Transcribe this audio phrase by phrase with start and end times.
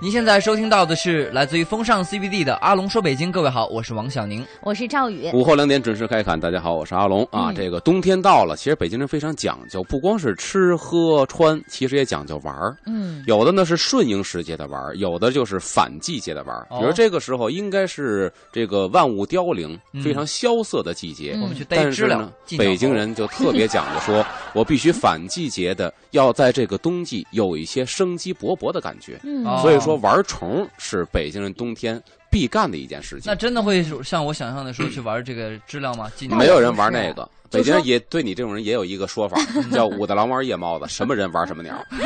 [0.00, 3.32] 您现在收听到的是来自于风尚 CBD 的阿龙说北京。
[3.32, 4.46] 各位好，我是王小宁。
[4.62, 5.28] 我是赵宇。
[5.32, 7.50] 午后两点准时开侃，大家好，我是阿龙啊。
[7.50, 12.76] 嗯这个冬天到了，其实北京人非常讲究，不光是吃喝穿，其实也讲究玩儿。
[12.86, 16.64] 嗯有的呢是顺应时节的玩儿，有的就是反季节的玩儿。
[16.70, 24.24] 哦比如这个时候应该是这个万物凋零、嗯非常萧瑟的季节，嗯我们去逮知了但是呢，，北京人就特别讲究说，
[24.54, 29.20] 我必须反季节的，要在这个冬季有一些生机勃勃的感觉。
[29.60, 33.34] 所以说，玩虫是北京人冬天必干的一件事情那。
[33.34, 36.10] 真的会像我想象的说去玩这个知了吗？
[36.16, 37.28] 今天没有人玩那个。
[37.50, 39.38] 北京人也对你这种人也有一个说法，
[39.72, 41.74] 叫武大郎玩夜猫子，什么人玩什么鸟。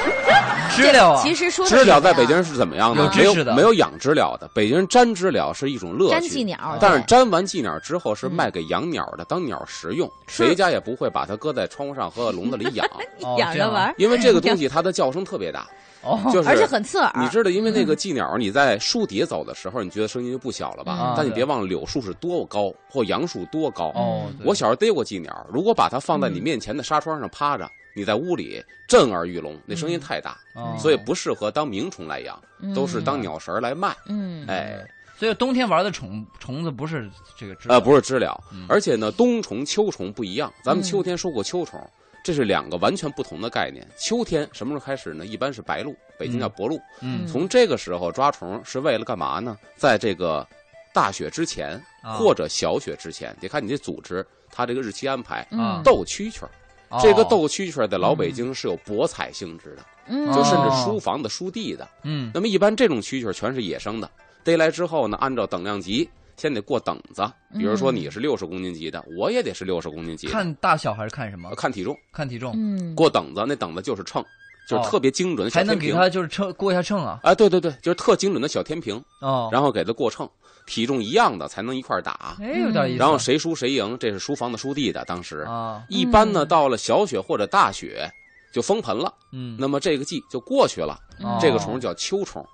[0.76, 3.02] 知了啊，其实说知了在北京人是怎么样的？
[3.02, 6.44] 有没有知识的没有养知了的，北京人粘知了是一种乐粘寄趣。
[6.44, 12.86] 鸟，但是粘完寄鸟之后是卖给养鸟的，当鸟食用，谁家也不会把它搁在窗户上和笼子里养，
[13.98, 15.66] 因为这个东西它的叫声特别大，
[16.02, 17.12] 哦，就是而且很刺耳。
[17.20, 20.98] 你知道，因为那个寄鸟，你在树底下走的时候，你觉得声音就不小了吧？
[21.00, 23.88] 嗯但你别忘了，柳树是多高，或杨树多高。
[23.94, 33.94] 哦，我小时候逮过寄鸟，如果把它放在你面前的纱窗上趴着，你在屋里震耳欲聋，那声音太大，哦所以不适合当鸣虫来养，嗯都是当鸟食儿来卖。
[34.06, 34.78] 嗯哎，
[35.18, 40.52] 所以冬天玩的虫虫子不是这个知了，呃，不是知了嗯，而且呢，冬虫、秋虫不一样。
[40.62, 41.78] 咱们嗯秋天说过秋虫，
[42.30, 43.84] 这是两个完全不同的概念。
[43.98, 45.26] 秋天什么时候开始呢？
[45.26, 46.80] 一般是白露，北京叫薄露。
[47.00, 49.58] 嗯从这个时候抓虫是为了干嘛呢？
[49.74, 50.46] 在这个
[50.94, 51.72] 大雪之前
[52.04, 55.44] 啊或者小雪之前，得看你这组织它这个日期安排。
[55.82, 56.44] 斗蛐蛐
[57.02, 61.88] 这个斗蛐蛐儿在老北京是有博彩性质的，嗯就甚至哦书房的、书地的。
[62.04, 64.08] 嗯那么一般这种蛐蛐儿全是野生的，
[64.44, 66.08] 逮来之后呢，按照等量级。
[66.40, 67.22] 先得过等子，
[67.52, 71.54] 比如说嗯你是六十公斤级的，我也得是六十公斤级，看大小还是看什么呃？
[71.54, 74.24] 看体重，看体重，嗯过等子，那等子就是秤，
[74.66, 75.90] 就是哦特别精准的小还能天平。
[75.92, 77.20] 给他就是称过一下秤啊？
[77.22, 80.28] 啊，对对对，就是特精准的小天平，哦，然后给他过秤，
[80.66, 82.36] 体重一样的才能一块打。
[82.40, 82.98] 哎，有点意思。
[82.98, 85.04] 然后谁输谁赢，这是书房的书地的。
[85.04, 88.10] 当时啊，一般呢，嗯到了小雪或者大雪
[88.52, 90.98] 就封盆了，嗯，那么这个季就过去了。
[91.22, 92.44] 哦这个虫叫秋虫。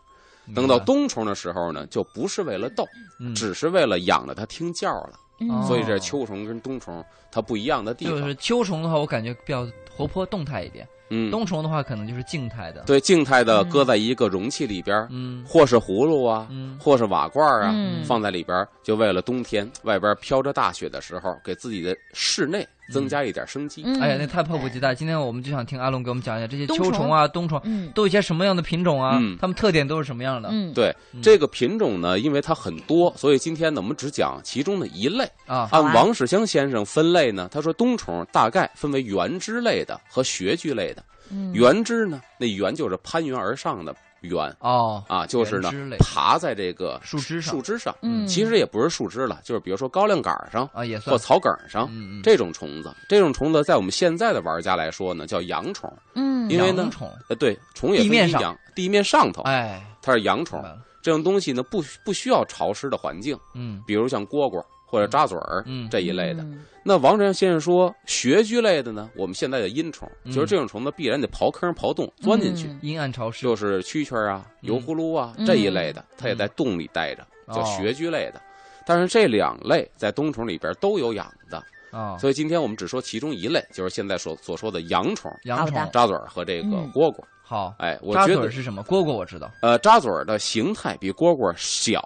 [0.54, 2.86] 等到冬虫的时候呢，就不是为了斗，
[3.18, 3.34] 嗯。
[3.34, 5.12] 只是为了养着它听叫了。
[5.40, 5.62] 嗯。
[5.64, 8.20] 所以这秋虫跟冬虫它不一样的地方。
[8.20, 13.68] 就是秋虫的话，我感觉比较活泼动态一点；嗯，冬虫的话，可能就是静态的。，对，静态的嗯。
[13.68, 15.44] 搁在一个容器里边儿，嗯。
[15.46, 16.78] 或是葫芦啊，嗯。
[16.80, 18.04] 或是瓦罐啊，嗯。
[18.04, 23.82] 放在里边儿，就为了冬天外边飘着大雪的时候，给自己的室内增加一点生机。
[23.84, 24.94] 嗯哎呀，那太迫不及待！
[24.94, 29.36] 今天我们就想听阿龙给我们讲一下这些秋虫啊、冬虫嗯都有一些什么样的品种啊嗯？
[29.40, 30.48] 它们特点都是什么样的？
[30.52, 35.28] 嗯对嗯这个品种呢，因为它很多，所以今天呢，我们只讲其中的一类。
[35.46, 41.02] 啊，按王世襄先生分类呢，他说冬虫大概分为原枝类的和穴居类的。
[41.30, 43.94] 嗯原枝呢，那原就是攀援而上的
[44.26, 47.94] 援哦，啊，就是呢爬在这个树枝上树枝上。
[48.02, 51.88] 嗯其实也不是树枝了，就是比如说高粱杆上啊也算或草梗上。
[52.22, 55.92] 这种虫子，这种虫子在我们现在的玩家来说呢，叫阳虫。
[56.14, 60.62] 嗯因为呢虫，呃，对，虫也分地面上阴阳，地面上头哎，它是阳虫
[61.02, 66.42] 这种东西呢，不不需要潮湿的环境，嗯比如像蝈蝈或者扎嘴儿嗯这一类的。
[66.44, 66.64] 嗯。
[66.82, 72.78] 那王振先生说，穴居类的呢，我们现在的阴虫，嗯就是这种虫子必然得刨坑刨洞钻进去，嗯。
[72.82, 74.68] 阴暗潮湿，就是蛐蛐儿啊、嗯。
[74.68, 75.44] 油葫芦啊嗯。
[75.44, 77.64] 这一类的，它也在洞里待着，叫哦。
[77.64, 78.40] 穴居类的。
[78.86, 81.60] 但是这两类在冬虫里边都有养的，
[81.90, 86.92] 啊，所以今天我们只说其中一类，就是现在所所说的阳虫、阳虫扎嘴儿和这个嗯。
[86.94, 87.16] 蝈蝈。
[87.42, 88.82] 好，哎，我觉得嘴是什么？
[88.84, 92.00] 蝈蝈我知道，呃，扎嘴儿的形态比蝈蝈小，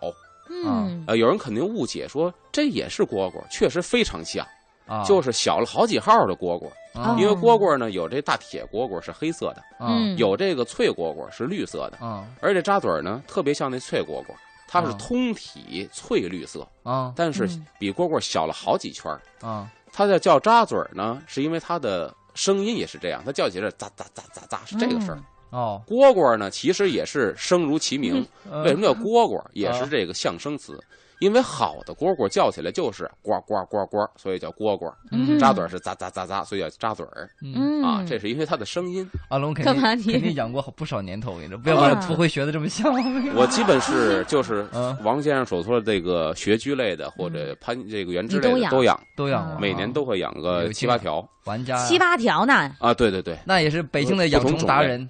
[0.64, 1.04] 嗯。
[1.06, 4.46] 呃，有人肯定误解说这也是蝈蝈，确实非常像，
[4.86, 6.68] 啊，就是小了好几号的蝈蝈。
[6.92, 7.16] 啊。
[7.18, 9.88] 因为蝈蝈呢，有这大铁蝈蝈是黑色的，啊。
[9.90, 10.16] 嗯。
[10.16, 12.26] 有这个脆蝈蝈是绿色的，啊。
[12.40, 14.34] 而且扎嘴儿呢特别像那脆蝈蝈，
[14.66, 14.96] 它是啊。
[14.98, 17.12] 通体翠绿色，啊。
[17.16, 17.66] 但是嗯。
[17.78, 19.20] 比蝈蝈小了好几圈儿。
[19.40, 19.70] 啊。
[19.92, 25.18] 它叫叫扎嘴儿呢，是因为它的声音也是这样，它叫起来喳喳喳喳喳是这个声儿。
[25.50, 29.42] 哦，蝈蝈呢，其实也是声如其名，呃为什么叫蝈蝈？
[29.52, 30.78] 也啊是这个象声词，
[31.18, 34.92] 因为好的蝈蝈叫起来就是呱呱呱呱，所以叫蝈蝈。
[35.10, 35.38] 嗯。
[35.38, 38.04] 扎嘴是咂咂咂咂，所以叫扎嘴儿嗯，啊。
[38.06, 39.08] 这是因为它的声音。
[39.28, 40.12] 阿龙肯定干嘛你？
[40.12, 42.04] 肯定养过不少年头，我跟你说，不要把啊。
[42.06, 42.92] 不会学的这么像。
[43.34, 44.96] 我基本是就是 嗯。
[45.02, 48.58] 王先生所说的这个穴居类的或者攀这个原枝你都养。
[48.58, 51.26] 类的都养，都养，每年都会养个七八条。
[51.44, 51.76] 玩家。
[51.86, 52.94] 七八条呢，啊。
[52.94, 55.08] 对对对，那也是北京的养虫达人。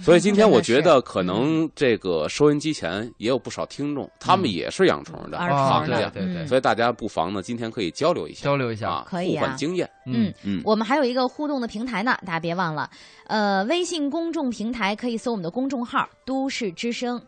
[0.00, 8.88] 所以今天我觉得可能这个收音机前也有不少听众，他们也是养虫的行家，对对对，所以大家不妨呢今天可以交流一下，交流一下。
[8.88, 9.40] 啊，可以啊。
[9.40, 9.88] 互换经验。
[10.06, 10.32] 嗯。
[10.44, 10.62] 嗯。
[10.64, 12.88] 我们还有一个互动的平台呢，大家别忘了，
[13.26, 17.20] 呃，微信公众平台可以搜我们的公众号“都市之声”，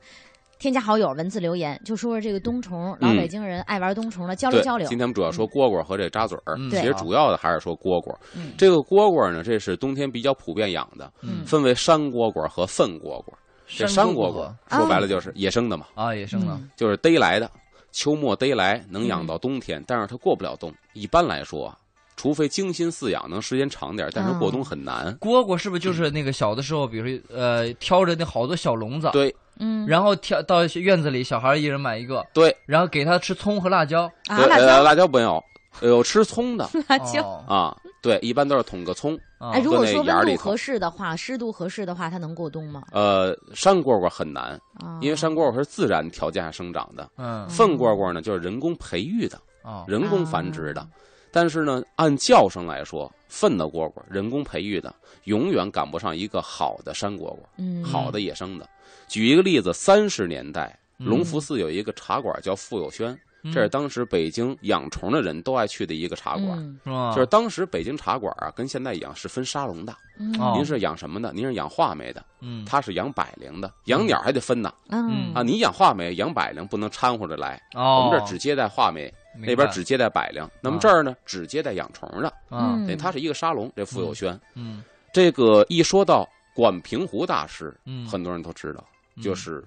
[0.60, 4.86] 添加好友，文字留言，就说说这个冬虫，老嗯北京人爱玩冬虫的，交流交流。
[4.88, 6.68] 今天我们主要说蝈蝈和这扎嘴儿，嗯。
[6.68, 6.80] 对。
[6.80, 8.14] 其实主要的还是说蝈蝈。
[8.36, 8.52] 嗯。
[8.58, 11.42] 这个蝈蝈呢，这是冬天比较普遍养的，嗯。
[11.46, 13.32] 分为山蝈蝈和粪蝈蝈。
[13.66, 16.68] 这山蝈蝈说白了就是野生的嘛，啊，野生的，嗯。
[16.76, 17.50] 就是逮来的，
[17.90, 20.70] 秋末逮来能养到冬天，但是它过不了冬。
[20.92, 21.78] 一般来说啊，
[22.16, 25.16] 除非精心饲养，能时间长点，但是过冬很难。
[25.20, 32.56] 蝈蝈是不是就是那个小的时候，比如说呃，挑着那好多小笼子，对嗯，然后挑到院子里，小孩一人买一个，对。
[32.66, 35.42] 然后给他吃葱和辣椒，啊，辣椒，辣椒没有，
[35.82, 36.68] 有吃葱的。
[36.88, 37.22] 辣椒。
[37.22, 37.44] 哦。
[37.46, 37.76] 啊。
[38.02, 39.14] 对，一般都是捅个葱。
[39.38, 40.16] 啊哎，如果说眼里头。
[40.28, 42.82] 温度合适的话，湿度合适的话，它能过冬吗？
[42.92, 47.46] 呃，山蝈蝈很难，啊，因为山蝈蝈是自然条件下生长的，嗯。
[47.48, 49.84] 粪蝈蝈呢就是人工培育的，哦。
[49.86, 50.86] 人工繁殖的。
[51.30, 54.92] 但是呢，按叫声来说，粪的蝈蝈人工培育的，
[55.24, 58.66] 永远赶不上一个好的山蝈蝈，嗯，好的野生的。
[59.10, 63.10] 举一个例子，三十年代，嗯隆福寺有一个茶馆叫富有轩，
[63.42, 66.56] 嗯这是当时北京养虫的人都爱去的一个茶馆。
[66.60, 67.12] 嗯是吧？
[67.12, 69.92] 就是当时北京茶馆啊，跟现在一样是分沙龙的。
[70.20, 71.32] 嗯哦您是养什么的？
[71.32, 73.72] 您是养画眉的，嗯他是养百灵的。
[73.86, 75.42] 养鸟还得分呢嗯啊！
[75.42, 77.60] 你养画眉、养百灵不能掺和着来。
[77.74, 80.48] 哦，我们这儿只接待画眉，那边只接待百灵。
[80.60, 82.32] 那么这儿呢，只接待养虫的。
[82.48, 83.72] 啊它是一个沙龙。
[83.74, 88.84] 这富有轩，嗯这个一说到管平湖大师，嗯，很多人都知道，
[89.20, 89.64] 就是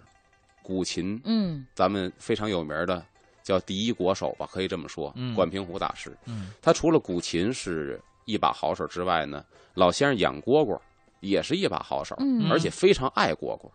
[0.62, 1.66] 古琴嗯。
[1.74, 3.04] 咱们非常有名的
[3.44, 5.34] 叫第一国手吧，可以这么说嗯。
[5.36, 6.52] 管平湖大师，嗯。
[6.62, 9.44] 他除了古琴是一把好手之外呢，
[9.74, 10.80] 老先生养蝈蝈
[11.20, 12.50] 也是一把好手，嗯。
[12.52, 13.70] 而且非常爱蝈蝈。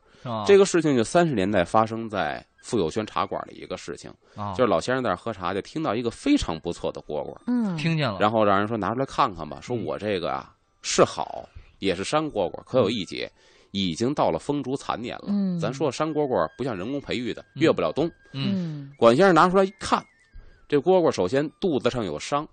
[0.46, 4.52] 这个事情就三十年代发生在富有轩茶馆的一个事情，啊。
[4.52, 9.84] 就是老先生在那儿喝茶，就听到一个非常不错的蝈蝈，嗯，听见了，然后让人说拿出来看看吧，说嗯。
[9.84, 11.48] 我这个啊是好，
[11.78, 13.30] 也是山蝈蝈，可有一节。
[13.70, 15.58] 已经到了风烛残年了，嗯。
[15.58, 17.60] 咱说山蝈蝈不像人工培育的，嗯。
[17.60, 18.06] 越不了冬。
[18.32, 18.88] 嗯。
[18.88, 18.92] 嗯。
[18.96, 20.04] 管先生拿出来一看，
[20.68, 22.46] 这蝈蝈首先肚子上有伤，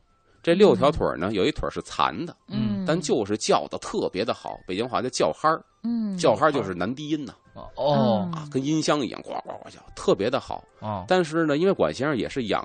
[0.44, 6.17] 这六条腿呢有一腿是残的，嗯，但就是叫的特别的好，北京话叫叫嗨儿，嗯。
[6.17, 7.33] 叫嗨儿就是男低音呐，
[7.75, 8.29] 哦。
[8.33, 10.63] 啊，跟音箱一样，呱呱呱叫，特别的好。
[10.79, 11.03] 哦。
[11.07, 12.63] 但是呢，因为管先生也是养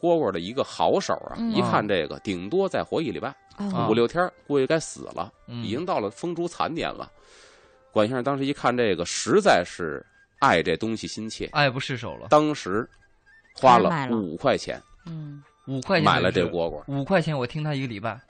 [0.00, 3.88] 蝈蝈的一个好手啊，嗯一看这个顶多再活一礼拜，哦。
[3.90, 5.64] 五六天估计该死了，嗯。
[5.64, 7.10] 已经到了风烛残年了。
[7.96, 10.04] 管先生当时一看这个，实在是
[10.38, 12.86] 爱这东西心切，爱不释手了，当时
[13.54, 16.84] 花了五块钱嗯五块钱买了这蝈蝈。
[16.88, 18.20] 五块钱，我听他一个礼拜，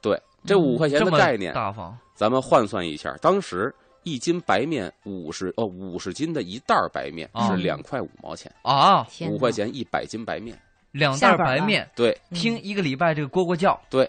[0.00, 0.16] 对，
[0.46, 3.74] 这五块钱的概念，大方，咱们换算一下，当时
[4.04, 10.56] 一斤白面五十哦，五十斤的一袋儿白面哦是两块五毛钱，啊，五块钱一百斤白面。
[10.92, 14.08] 两袋白面，对，嗯听一个礼拜这个蝈蝈叫，对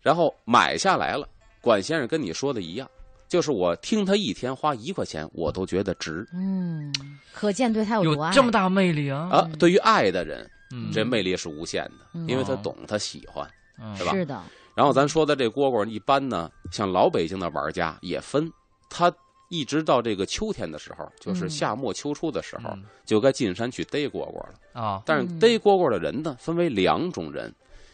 [0.00, 1.28] 然后买下来了，
[1.60, 2.90] 管先生跟你说的一样，
[3.32, 6.28] 就是我听他一天花一块钱，我都觉得值。
[6.34, 6.92] 嗯，
[7.32, 8.30] 可见对他有有多爱。
[8.30, 9.26] 这么大魅力啊！
[9.32, 9.50] 啊。
[9.58, 12.28] 对于爱的人，嗯，这魅力是无限的，嗯。
[12.28, 13.50] 因为他懂，他喜欢。
[13.80, 13.96] 嗯。
[13.96, 14.12] 是吧？
[14.12, 14.38] 是的，
[14.74, 18.52] 然后咱说的这蝈蝈，一般呢，像老北京的玩家也分，
[18.90, 19.10] 他
[19.48, 21.48] 一直到这个秋天的时候，就是嗯。
[21.48, 22.84] 夏末秋初的时候，嗯。
[23.06, 24.54] 就该进山去逮蝈蝈了。
[24.74, 25.38] 啊，但是嗯。
[25.38, 27.50] 逮蝈蝈的人呢，分为两种人，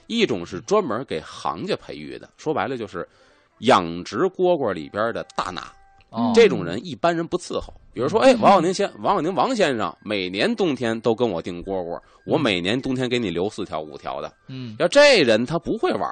[0.09, 3.09] 一种是专门给行家培育的，说白了就是
[3.61, 5.73] 养殖蝈蝈里边的大拿。
[6.11, 6.33] 哦。
[6.35, 7.73] 这种人一般人不伺候。
[7.93, 14.33] 比如说，哎，王小宁先，王小宁王先生每年冬天都跟我订蝈蝈，我每年冬天给你留四条五条的。
[14.47, 16.09] 嗯，要这人他不会玩，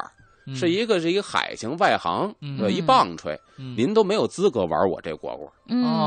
[0.48, 0.56] 嗯。
[0.56, 2.58] 是一个是一个海情外行，嗯。
[2.60, 3.76] 呃一棒槌，嗯。
[3.76, 5.48] 您都没有资格玩我这蝈蝈，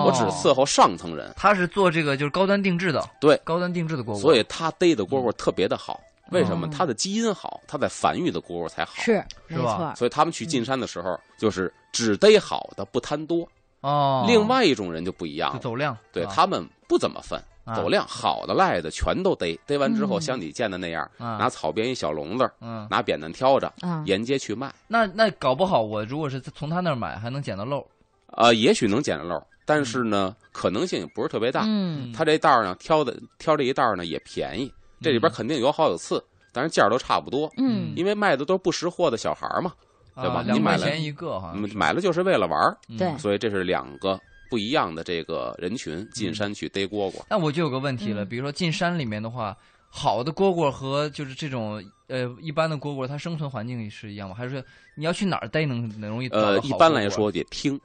[0.05, 1.33] 我只伺候上层人。
[1.37, 3.39] 他是做这个就是高端定制的，对。
[3.45, 6.01] 高端定制的蝈蝈，所以他逮的蝈蝈特别的好。
[6.31, 6.67] 为什么？
[6.67, 8.93] 哦他的基因好，他在繁育的蝈蝈才好。
[8.95, 13.47] 是是吧，所以他们去进山的时候，就是只逮好的，不贪多。
[13.81, 24.73] 哦，另外一种人就不一样了，走量，啊对他们不怎么分，啊走量好的赖的全都逮，逮完之后嗯像你见的那样，啊拿草编一小笼子，嗯，拿扁担挑着，啊，沿街去卖。
[24.87, 27.85] 那那搞不好我如果是从他那儿买，还能捡到漏，
[28.33, 31.63] 呃，也许能捡到漏，但是呢，可能性也不是特别大。
[31.65, 34.69] 嗯他这袋儿呢，挑的挑这一袋儿呢也便宜，
[35.01, 39.73] 这里边肯定有好有次，但是价儿都差不多，嗯因为卖的都是不识货的小孩儿嘛，
[40.15, 42.97] 对吧啊两块你买了钱一个哈，嗯买了就是为了玩儿，嗯。
[42.97, 47.21] 对所以这是两个不一样的这个人群进山去逮蝈蝈。
[47.29, 48.27] 那我就有个问题了，嗯。
[48.27, 49.55] 比如说进山里面的话，
[49.89, 54.35] 好的蝈蝈和就是这种呃一般的蝈蝈，它生存环境是一样吗？
[54.35, 54.63] 还是说
[54.95, 57.79] 你要去哪儿逮能能容易呃，一般来说得听，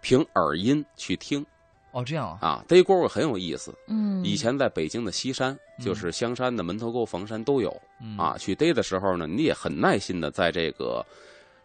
[0.00, 1.44] 凭耳音去听
[1.92, 2.64] 哦，这样啊，啊。
[2.68, 8.36] 逮蝈蝈很有意思，嗯，以前在北京的西山，就是香山的门头沟、房山都有嗯啊。
[8.38, 11.04] 去逮的时候呢，你也很耐心的在这个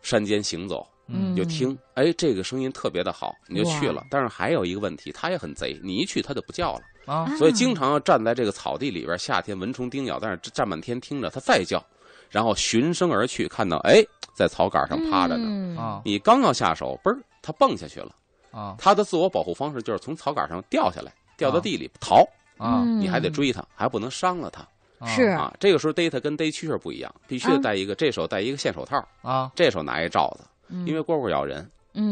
[0.02, 4.06] 山间行走，嗯你就听，哎，这个声音特别的好，你就去了。
[4.10, 11.84] 但是还有一个问题，它也很贼，你一去它就不叫了，啊，所以经常要站在这个草地里边，夏天蚊虫叮咬，但是站半天听着它再叫，
[12.30, 14.02] 然后循声而去，看到哎，
[14.34, 15.46] 在草杆上趴着呢。
[15.50, 18.16] 嗯啊你刚要下手，嘣儿，它蹦下去了。
[18.54, 18.76] 啊。
[18.78, 22.24] 它的自我保护方式就是从草杆上掉下来，掉到地里逃，
[22.58, 22.84] 啊。
[22.86, 24.62] 嗯你还得追它，还不能伤了它
[25.00, 25.24] 啊是。
[25.24, 25.54] 啊。
[25.60, 30.88] 这个时候逮它跟逮蛐蛐不一样，必须得啊戴一个，这手戴一个线手套，啊，这手拿一罩子，嗯。
[30.88, 31.60] 因为蝈蝈咬人，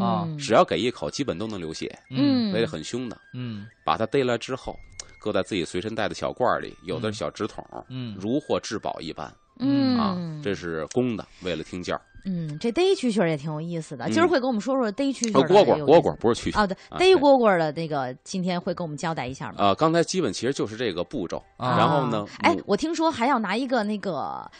[0.01, 0.25] 啊。
[0.27, 2.49] 嗯只要给一口，基本都能流血，嗯。
[2.49, 2.51] 嗯。
[2.51, 3.17] 所以很凶的。
[3.33, 3.67] 嗯。
[3.85, 4.75] 把它逮来之后，
[5.19, 8.17] 搁在自己随身带的小罐儿里，有的是小纸筒，嗯。
[8.19, 9.31] 如获至宝一般。
[9.59, 9.97] 嗯。
[9.97, 10.17] 啊。
[10.43, 12.01] 这是公的，为了听叫儿。
[12.25, 14.05] 嗯，这逮蛐蛐儿也挺有意思的。
[14.05, 16.61] 嗯今儿会给我们说说逮蛐蛐蝈蝈，蝈蝈不是蛐蛐。
[16.61, 19.55] 哦，对，啊逮蝈蝈的那个，今天会给我们交代一下吗？
[19.57, 24.15] 啊，刚才基本其实就是这个步骤，啊然后呢，哎，我听说还要拿一个那个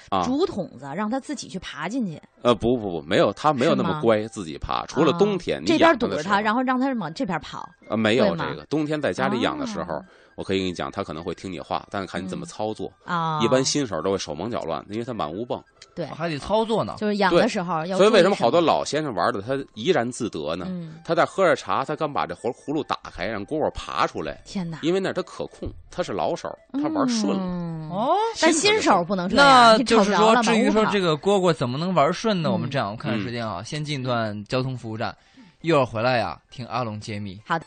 [0.09, 4.85] 啊竹筒子，让它自己去爬进去，呃，不不不，没有，它没有那么乖，自己爬。
[4.87, 7.69] 除了啊冬天，你这边堵着它，然后让它往这边跑。
[7.89, 8.65] 呃没有这个。
[8.67, 12.91] 冬天在家里养的时候哦，我可以跟你讲，它可能会听你话，但是看你怎么嗯操作。
[13.03, 15.61] 啊，一般新手都会手忙脚乱，因为它满屋蹦。
[15.93, 17.97] 对，还得操作呢，就是养的时候要。
[17.97, 18.61] 所以为什么好多？
[18.61, 20.65] 老先生玩的他怡然自得呢？
[20.69, 27.39] 嗯，他在喝着茶，他刚把这葫葫芦打开，让蝈蝈爬出来，天哪，因为那他可控，他是老手，他玩顺了。
[27.41, 27.89] 嗯。
[27.89, 28.15] 哦。
[28.39, 29.45] 但新手不能这样，
[29.77, 32.49] 那就是说，至于说这个，蝈蝈怎么能玩顺呢？
[32.49, 35.13] 嗯我们这样我看时间啊，先进一段交通服务站，
[35.61, 37.41] 一会儿回来呀，听阿龙揭秘。
[37.45, 37.65] 好的。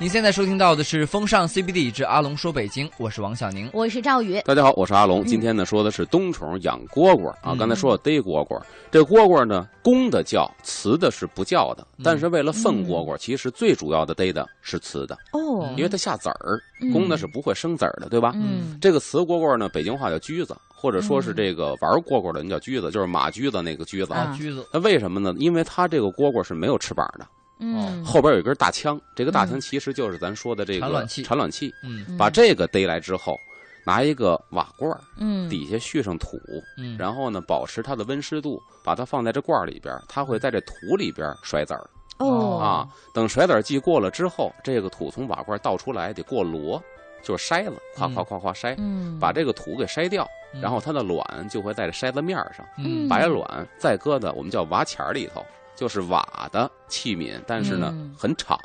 [0.00, 3.68] 您现在收听到的是《风尚 CBD 之阿龙说北京》，我是王小宁。
[3.70, 5.20] 我是赵宇，大家好，我是阿龙。
[5.22, 7.52] 嗯今天呢说的是冬虫养蝈蝈啊。
[7.52, 8.58] 嗯刚才说了逮蝈蝈，
[8.90, 11.86] 这蝈蝈呢公的叫，雌的是不叫的。
[11.98, 18.32] 嗯但是为了粪蝈蝈，其实最主要的逮的是雌的，哦，因为它下籽儿，嗯公的是不会生籽儿的，对吧？
[18.36, 24.14] 嗯这个雌蝈蝈呢，北京话叫驹子，或者说是这个玩蝈蝈的人叫驹子，就是马驹子那个驹子。
[24.14, 25.34] 啊啊，驹子，那为什么呢？
[25.36, 27.26] 因为它这个蝈蝈是没有翅膀的，
[27.60, 29.60] 嗯，后边有一根大枪，这个大枪嗯。
[29.60, 31.22] 其实就是咱说的这个产卵器。
[31.22, 31.72] 产卵器。
[31.84, 32.04] 嗯。
[32.08, 33.38] 嗯把这个逮来之后，
[33.84, 35.48] 拿一个瓦罐儿，嗯。
[35.48, 36.38] 底下蓄上土，
[36.78, 41.88] 嗯，然后呢保持它的温湿度，把它放在这罐儿里边，它会在这土里边儿甩籽儿。
[42.18, 42.58] 哦。
[42.58, 42.88] 啊。
[43.12, 46.80] 等甩籽儿季过了之后，这个土从瓦罐倒出来得过箩，
[47.22, 50.60] 就是筛子，夸夸夸夸筛，嗯，把这个土给筛掉，嗯。
[50.62, 53.06] 然后它的卵就会在这筛子面上，嗯。
[53.08, 55.44] 白卵再搁在我们叫瓦钱儿里头，
[55.80, 58.14] 就是瓦的器皿，但是呢嗯。
[58.14, 58.58] 很敞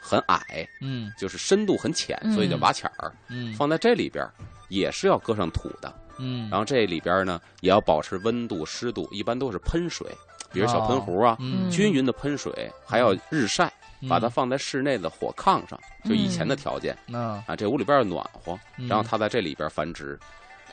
[0.00, 1.12] 很矮，嗯。
[1.16, 3.14] 就是深度很浅，所以叫嗯瓦浅儿。
[3.28, 3.54] 嗯。
[3.54, 4.28] 放在这里边
[4.68, 10.04] 也是要搁上土的，嗯，然后这里边呢也要保持温度、湿度，一般都是喷水，
[10.52, 13.72] 比如小喷壶啊，嗯均匀的喷水，还要日晒，
[14.08, 18.88] 把它嗯放在室内的火炕上，就以前的条件那啊，这屋里边儿暖和，嗯。
[18.88, 20.18] 然后它在这里边繁殖。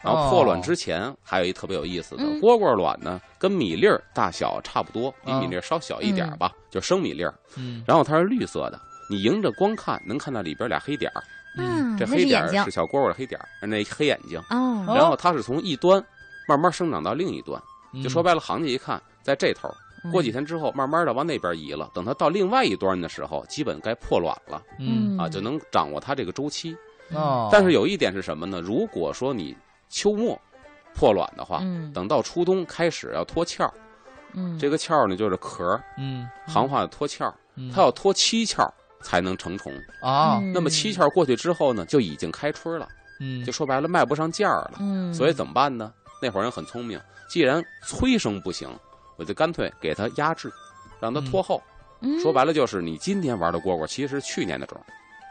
[0.06, 7.34] 然哦后破卵之前还有一特别有意思的嗯蝈蝈卵呢，跟米粒儿大小差不多，比啊米粒儿稍小一点儿吧，就生米粒儿。
[7.58, 11.24] 嗯然后它是绿色的，你迎着光看能看到里边俩黑点儿，
[11.58, 14.40] 嗯，这黑点儿是小蝈蝈的黑点儿，那黑眼睛。
[14.52, 16.04] 哦，然后它是从一端
[16.48, 17.60] 慢慢生长到另一端，
[17.94, 19.68] 嗯就说白了，行家一看在这头，
[20.04, 26.76] 嗯过几天之后慢慢的往那边移了，等它到另外一端的时候，基本该破卵了嗯啊，就能掌握它这个周期。
[27.14, 28.60] 哦，但是有一点是什么呢？
[28.60, 29.56] 如果说你
[29.90, 30.40] 秋末
[30.94, 31.92] 破卵的话，嗯。
[31.94, 33.74] 等到初冬开始要脱壳儿，
[34.34, 34.58] 嗯。
[34.60, 35.80] 这个壳儿呢就是壳
[36.48, 37.34] 行话的脱壳
[37.74, 39.74] 它要脱七壳儿才能成虫。
[40.54, 42.88] 那么七壳儿过去之后呢，就已经开春了，
[43.20, 43.44] 嗯。
[43.46, 44.74] 就说白了卖不上价儿了。
[44.80, 45.94] 嗯，所以怎么办呢？
[46.22, 47.00] 那会儿人很聪明，
[47.30, 48.70] 既然催生不行，
[49.18, 50.52] 我就干脆给它压制，
[51.00, 51.62] 让它拖后。
[52.02, 52.20] 嗯。
[52.20, 54.80] 说白了就是你今天玩的蝈蝈，其实是去年的种，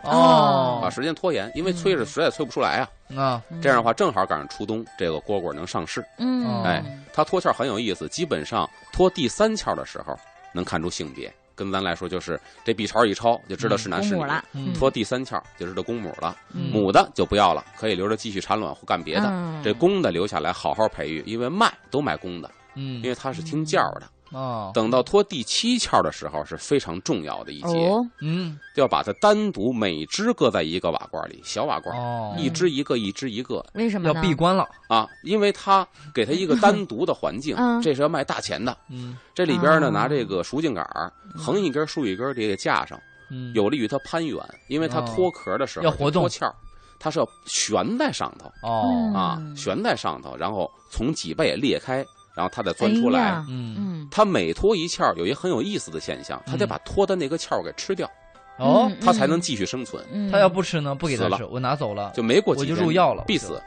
[0.05, 2.89] 哦把时间拖延，因为催是实在催不出来啊。
[3.17, 6.05] 啊这样的话，正好赶上初冬，这个蝈蝈能上市。
[6.19, 6.83] 嗯，哎
[7.13, 10.15] 它脱壳很有意思，基本上脱第三壳的时候
[10.53, 11.33] 能看出性别。
[11.57, 14.25] 跟咱来说，就是这 B 巢一抄就知道是男是女。
[14.25, 19.29] 了，嗯脱第三壳就知道公母了，嗯母的就不要了，可以留着继续产卵或干别的。
[19.29, 24.03] 嗯这公的留下来好好培育，因为卖都卖公的，嗯因为它是听叫的。
[24.35, 32.35] 哦等到脱第七窍的时候是非常重要的一节，哦，嗯要把它单独每只搁在一个瓦罐里，小瓦罐，哦。
[32.37, 33.65] 一只一个，一只一个。
[33.75, 34.21] 为什么要？
[34.21, 34.67] 闭关了。
[34.89, 38.77] 啊，因为它给它一个单独的环境嗯，这是要卖大钱的。
[38.91, 39.17] 嗯。
[39.35, 39.91] 这里边呢，哦。
[39.91, 43.01] 拿这个熟净杆儿横一根竖一根给它架上，
[43.31, 43.53] 嗯。
[43.55, 44.37] 有利于它攀援，
[44.69, 46.29] 因为它哦脱壳的时候要活动。
[46.29, 46.55] 脱壳，
[46.99, 49.41] 它是要悬在上头哦。
[49.57, 53.21] 悬在上头，然后从脊背裂开，然后它再钻出来。
[53.21, 56.69] 哎嗯，嗯，它每脱一窍，有一个很有意思的现象，它得嗯。
[56.69, 58.11] 把脱的那个窍给吃掉，
[58.59, 60.05] 哦，嗯它才能继续生存。
[60.13, 60.31] 嗯。
[60.31, 61.37] 他要不吃呢，不给它了。
[61.39, 63.63] 吃，我拿走了，就没过我就入药了，必死，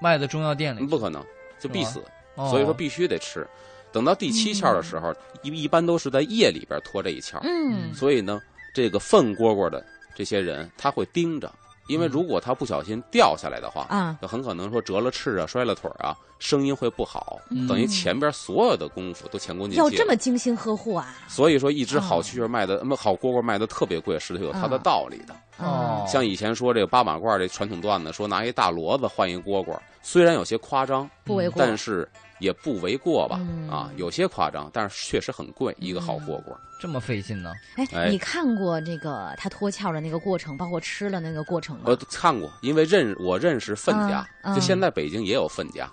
[0.00, 1.24] 卖在中药店里，不可能，
[1.58, 2.00] 就必死。
[2.34, 3.46] 哦所以说必须得吃。
[3.92, 7.38] 等到第七窍的时候，一一般都是在夜里边脱这一窍。
[7.42, 7.92] 嗯。
[7.94, 8.40] 所以呢，
[8.74, 11.52] 这个粪蝈蝈的这些人，他会盯着，
[11.86, 19.90] 因为嗯如果它不小心掉下来的话，啊，就很可能说折了翅啊、摔了腿啊，声音会不好，嗯等于前边所有的功夫都前功尽弃要。
[19.90, 25.34] 这么精心呵护啊，所以说，一只好哦蛐蛐卖的，那么好蝈蝈卖的特别贵，是有它的嗯道理的。
[25.58, 32.08] 哦，像以前说这个八马褂这传统段子，说拿一大骡子换一蝈蝈，虽然有些夸张，不为过，但是
[32.40, 33.38] 也不为过吧？
[33.40, 36.56] 嗯啊，有些夸张，但是确实很贵，一个好蝈蝈。
[36.82, 37.52] 这么费劲呢？
[37.76, 41.82] 哎，哎你看过这个他脱壳的那个过程，包括吃了那个过程吗？
[41.86, 45.88] 我看过，因为认我认识粪家，就现在北京也有粪家，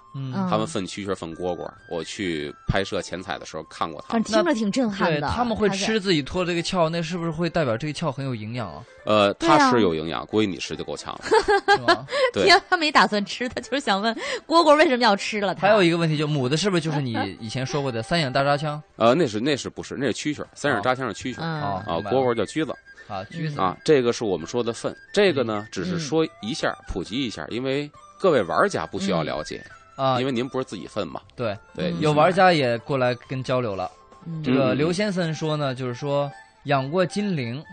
[0.50, 1.72] 他们粪蛐蛐、粪蝈蝈。
[1.92, 4.24] 我去拍摄前采的时候看过他们。
[4.24, 5.30] 听着挺震撼对，的。
[5.30, 8.84] 他们会吃自己脱这个壳，那是不是会代表这个壳很有营养啊？
[9.06, 12.06] 呃，对啊它是有营养，估计你吃就够呛了。
[12.34, 14.14] 对天，他没打算吃，他就是想问
[14.48, 15.62] 蝈蝈为什么要吃了它。
[15.62, 21.62] 还有一个问题，就母的是不是就是你以前说过的三眼大扎枪呃，那是那是不是那是蛐蛐，三眼扎先生蛐蛐嗯。
[21.62, 21.84] 啊？
[21.88, 22.74] 蝈蝈叫蛐子
[23.08, 23.24] 啊？
[23.26, 24.96] 橘子啊，这个是我们说的粪。
[25.14, 29.64] 这个呢，只是嗯说一下普及一下，因为各位玩家不需要了解，
[29.96, 30.20] 啊。
[30.20, 31.22] 因，为您不是自己粪嘛。
[31.36, 32.00] 对，对，嗯。
[32.00, 33.90] 有玩家也过来跟交流了。
[34.26, 34.44] 嗯。
[34.44, 34.78] 这个嗯。
[34.78, 36.32] 刘先生说呢，就是说
[36.64, 37.64] 养过金铃，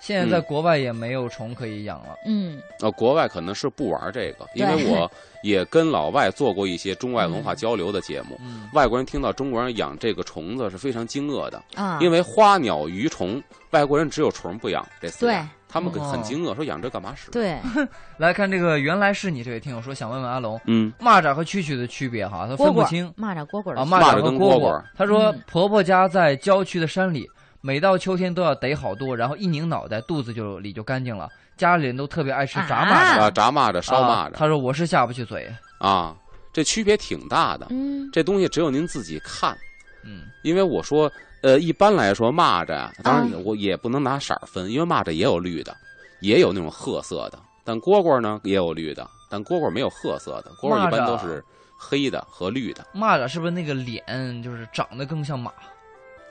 [0.00, 2.16] 现在在国外也没有虫可以养了。
[2.26, 2.60] 嗯。
[2.80, 5.10] 呃，国外可能是不玩这个，因为我
[5.42, 8.38] 也跟老外做过一些中外文化交流的节目。
[8.42, 15.34] 嗯，外国人听到中国人养这个虫子是非常惊愕的，啊，因为花鸟鱼虫，外国人只有虫不养，这四对。
[15.34, 17.30] 样，他们很很惊愕，说养这干嘛使？
[17.30, 17.58] 对，
[18.18, 23.12] 来看这个，原来是你这位听友说想问问阿龙，嗯，蚂蚱和蛐蛐的区别哈，他分不清。
[23.18, 23.84] 蚂蚱蝈蝈啊。
[23.84, 25.42] 蚂蚱跟蝈蝈蝈他说嗯。
[25.46, 27.26] 婆婆家在郊区的山里，
[27.66, 31.30] 每到秋天都要逮好多，然后一拧脑袋，肚子就里就干净了。
[31.56, 33.20] 家里人都特别爱吃炸蚂蚱。
[33.22, 35.50] 啊，炸蚂蚱、烧蚂蚱啊他说我是下不去嘴。
[35.78, 36.14] 啊，
[36.52, 37.68] 这区别挺大的。
[37.70, 39.56] 嗯这东西只有您自己看，
[40.04, 45.74] 嗯因为我说，呃，一般来说蚂蚱啊，当然啊我也不能拿色儿分，因为蚂蚱也有绿的，
[46.20, 51.42] 也有那种褐色的，但蝈蝈呢也有绿的，但蝈蝈没有褐色的，蝈蝈一般都是
[51.78, 52.84] 黑的和绿的。
[52.94, 55.50] 蚂蚱是不是那个脸就是长得更像马，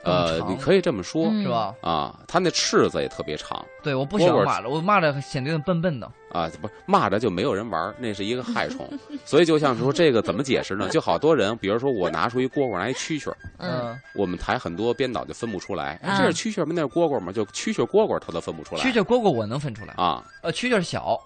[0.04, 1.74] 呃，你可以这么说、嗯是吧？
[1.80, 6.10] 啊，它那翅子也特别长对，我不喜欢蚂蚱，我蚂蚱显得有点笨笨的。
[6.30, 8.88] 啊，不是蚂蚱就没有人玩，那是一个害虫，
[9.24, 10.88] 所以就像说这个怎么解释呢？
[10.90, 16.72] 就好多人，比如说我拿出一蝈蝈，拿一蛐蛐儿，嗯，我们台很多编导就分不出来，这是蛐蛐儿吗？
[16.74, 17.32] 那是蝈蝈吗？
[17.32, 18.82] 就蛐蛐儿蝈蝈他都分不出来。
[18.82, 21.18] 蛐蛐蝈蝈我能分出来，啊，呃，蛐蛐小，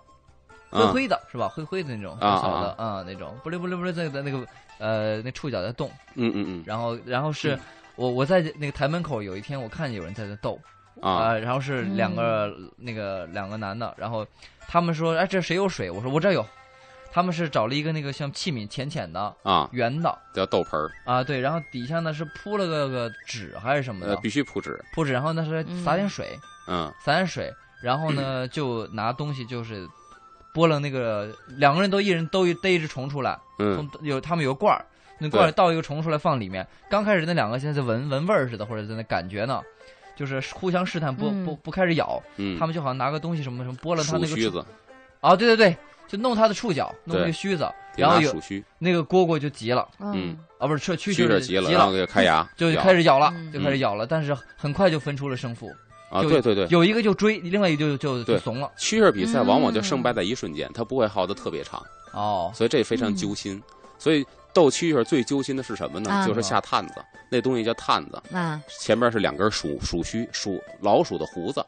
[0.70, 1.48] 灰啊灰的是吧？
[1.48, 4.46] 灰灰的那种，啊小小的啊那种，不溜不溜不溜在在那个
[4.78, 7.58] 呃那触角在动，嗯嗯嗯然后然后是
[7.98, 10.58] 我我在那个台门口有一天我看见有人在那斗
[11.02, 11.10] 啊。
[11.10, 14.26] 啊，然后是两个那个两个男的，然后
[14.66, 15.90] 他们说哎这谁有水？
[15.90, 16.46] 我说我这有。
[17.10, 27.50] 他们是找了一个那个像器皿浅浅的啊，圆的叫豆盆儿，啊，对，然后底下呢是铺了个个纸还是什么呃，的，必须铺纸，铺纸，然后那是撒点水，嗯撒点水，
[27.82, 29.88] 然后呢 就拿东西就是
[30.52, 33.74] 拨了那个两个人都一人都逮一只虫出来，嗯。
[33.74, 34.84] 从有他们有个罐儿，
[35.18, 36.66] 那过来倒一个虫出来放里面。
[36.88, 39.60] 刚开始那两个现在在闻闻味儿似的，或者在那感觉呢，
[40.16, 44.64] 就是互相试探，不嗯不不开始咬，嗯，他们就好像拿个东西什么什么拨了他那个须子，
[45.20, 45.76] 啊，对对对，
[46.06, 48.34] 就弄他的触角，弄那个须子，然后有
[48.78, 55.70] 那个蝈蝈就急了嗯啊，不是蛐蛐蛐蛐蛐急了，急然后给开牙，就开始咬了，嗯就开始咬了，但是很快就分出了胜负，
[56.10, 58.70] 啊，对对对，有一个就追，另外一个就就就怂了。
[58.78, 63.62] 蛐蛐比赛往往就胜嗯败在一瞬间，它不会耗得特别长，哦，所以这非常揪心。
[64.00, 66.10] 所以斗蛐蛐最揪心的是什么呢？
[66.10, 66.26] 啊。
[66.26, 66.94] 就是下探子，
[67.30, 71.64] 那东西叫探子，啊，前边是两根鼠鼠须，鼠老鼠的胡子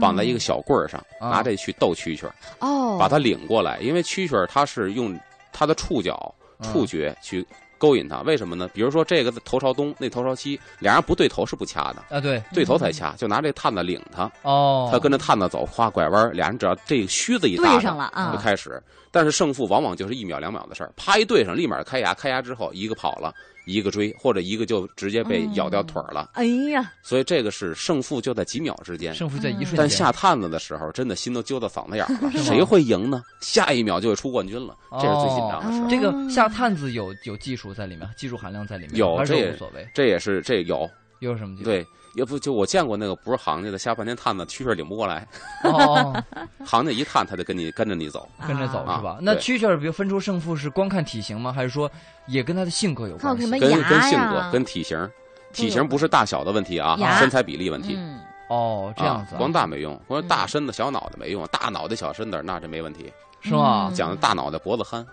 [0.00, 1.30] 绑在一个小棍儿上，啊。
[1.30, 2.28] 拿这去斗蛐蛐，
[2.60, 5.18] 哦，把它领过来，因为蛐蛐它是用
[5.52, 7.46] 它的触角、触觉去
[7.78, 8.68] 勾引他，为什么呢？
[8.74, 18.32] 比如说这个头朝东，那头朝西，俩人不对头是不掐的，啊，对，对头才掐，就拿这探子领他，哦，他跟着探子走，哗拐弯，俩人只要这个须子一搭上了啊。
[18.32, 18.82] 就开始。
[19.10, 23.32] 但是胜负往往就是一秒两秒的事儿，啪一对上，立马开牙，开牙之后一个跑了，
[23.68, 26.30] 一个追，或者一个就直接被咬掉腿儿了。
[26.32, 29.14] 哎呀，所以这个是胜负就在几秒之间。
[29.14, 29.76] 胜负在一瞬间。
[29.76, 33.22] 但下探子的时候，真的心都揪到嗓子眼儿了，谁会赢呢？
[33.40, 35.84] 下一秒就会出冠军了，这是最紧张的事儿。
[35.84, 39.86] 哦这个下探子有有技术在里面，技术含量在里面，有这也无所谓。
[39.94, 40.88] 这也是这有
[41.20, 41.56] 又是什么？
[41.64, 45.26] 对，要不就我见过那个不是行家的，下半天探子蛐蛐儿领不过来，
[45.64, 46.22] 哦，
[46.64, 48.28] 行家一探他就跟你跟着你走。
[48.46, 49.18] 跟着走啊是吧？
[49.20, 51.52] 那蛐蛐儿，比如分出胜负是光看体型吗？
[51.52, 51.90] 还是说
[52.26, 53.42] 也跟他的性格有关系？
[53.42, 55.10] 什么跟跟性格、跟体型，
[55.52, 57.94] 体型不是大小的问题啊牙，身材比例问题。
[57.96, 63.12] 嗯，哦，这样子、啊，光大没用，光大身子小脑袋没用，大脑袋小身子那这没问题。
[63.40, 63.88] 是吗？
[63.90, 65.06] 嗯讲的大脑袋脖子憨，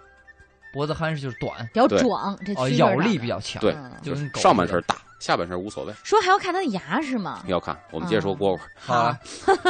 [0.74, 5.94] 脖子憨是就是短，比较壮，这咬力比较强，对嗯就跟狗似的上半身大，下半身无所谓。
[6.04, 7.44] 说还要看他的牙是吗？
[7.48, 9.20] 要看，我们接着说蝈蝈好啊，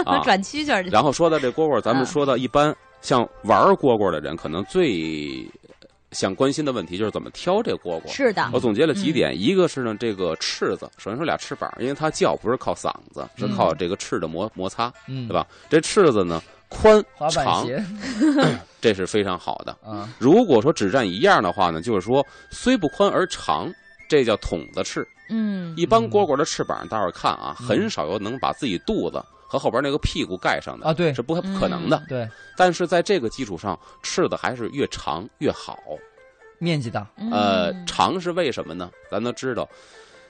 [0.03, 0.19] 啊。
[0.25, 0.91] 转蛐蛐。
[0.91, 5.49] 然后说到这蝈蝈，咱们嗯说到一般像玩蝈蝈的人，可能最
[6.11, 8.11] 想关心的问题就是怎么挑这蝈蝈。
[8.11, 15.33] 是的我，总结了嗯几点，一个是呢，这个翅子，首先说俩翅膀，因为它叫不是靠嗓子，是靠这个翅的摩摩擦，嗯，对？
[15.33, 15.47] 吧？
[15.69, 17.65] 这翅子呢宽长，
[18.81, 19.71] 这是非常好的。
[19.81, 23.71] 啊，如果说只占一样的话呢，就是说虽不宽而长，
[24.09, 25.07] 这叫筒子翅。
[25.29, 32.03] 嗯，一般蝈蝈的翅膀，大伙儿看啊，嗯很少有能把自己肚子和后边那个屁股盖上的啊对是不不可能的。
[32.07, 35.77] 对，但是在这个基础上，翅的还是越长越好。
[36.57, 38.89] 面积大，呃，嗯长是为什么呢？
[39.11, 39.67] 咱都知道。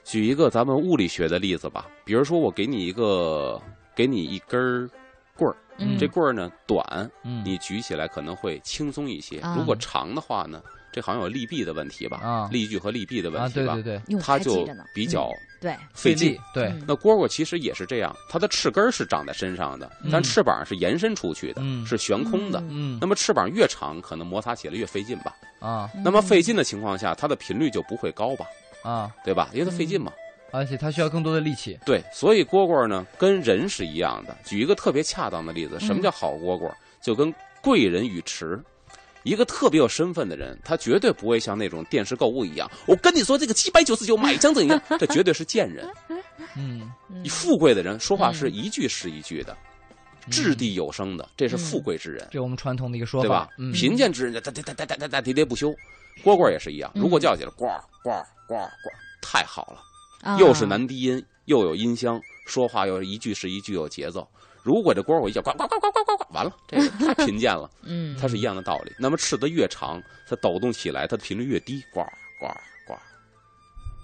[0.04, 3.60] 举一个咱们物理学的例子吧，比如说我给你一个，
[3.94, 4.88] 给你一根
[5.36, 9.40] 棍儿，嗯这棍儿呢短，嗯，你举起来可能会轻松一些。
[9.40, 12.18] 啊如果长的话呢，这好像有利弊的问题吧？
[12.22, 13.74] 啊力矩和利弊的问啊，题吧？
[13.74, 22.62] 对对对，哟它就比较嗯对，费劲力。，对，嗯那蝈蝈其实也是这样，它的翅根是长在身上的，嗯但翅膀是延伸出去的，嗯是悬空的。
[22.68, 25.34] 嗯那么翅膀越长，可能摩擦起来越费劲吧？
[25.60, 28.46] 啊嗯那么费劲的情况下，它的频率就不会高吧？
[28.82, 29.48] 啊，对吧？
[29.52, 30.12] 因为它费劲嘛。
[30.52, 34.34] 而且它需要更多的力气，对，所以蝈蝈呢跟人是一样的。
[34.44, 36.72] 举一个特别恰当的例子，什么嗯叫好蝈蝈？
[37.02, 38.58] 就跟贵人与池。
[39.26, 42.70] 一个特别有身份的人，他绝对不会像那种电视购物一样。
[42.86, 44.80] 我跟你说，这个七百九十九买一张怎样？
[45.00, 45.84] 这绝对是贱人。
[46.08, 46.22] 嗯，
[46.56, 46.92] 嗯
[47.24, 49.52] 你富贵的人说话是嗯一句是一句的，
[50.26, 53.48] 嗯掷地有声的，这是富贵之人，这我们传统的一个说法对吧？？
[53.58, 55.74] 嗯，贫贱之人，哒哒哒哒哒哒喋喋不休。
[56.22, 57.66] 蝈蝈也是一样，嗯如果叫起来呱
[58.04, 58.10] 呱
[58.46, 58.60] 呱呱，
[59.20, 59.82] 太好了。
[60.22, 64.26] 啊又是男低音，又有音箱，说话又是一句是一句有节奏。
[64.66, 67.70] 如果这蝈我一叫呱呱呱呱呱呱呱，完了，这个 太贫贱了。
[67.84, 68.92] 嗯，它是一样的道理。
[68.98, 72.00] 那么翅子越长，它抖动起来，它的频率越低，呱
[72.40, 72.48] 呱
[72.84, 72.98] 呱，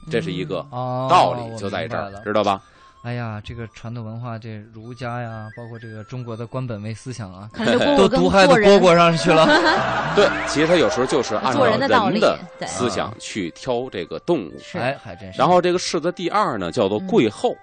[0.09, 2.63] 这是一个哦，道理，就在这儿了，知道吧？
[3.03, 7.51] 哎呀，这个传统文化，这儒家呀，包括这个中国的官本位思想啊，
[7.97, 9.45] 都跟毒害到蝈蝈上去了。
[10.15, 11.81] 对，其实它有时候就是按照人
[12.21, 14.53] 的思想去挑这个动物。
[14.75, 15.37] 哎，还真是。
[15.37, 17.59] 然后这个柿子第二呢，叫做贵厚，嗯，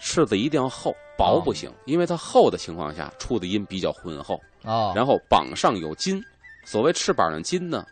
[0.00, 4.40] 柿子一定要厚，薄不行，因为它厚的情况下出的音比较浑厚。
[4.62, 6.22] 哦，然后膀上有筋，
[6.64, 7.84] 所谓翅膀上筋呢，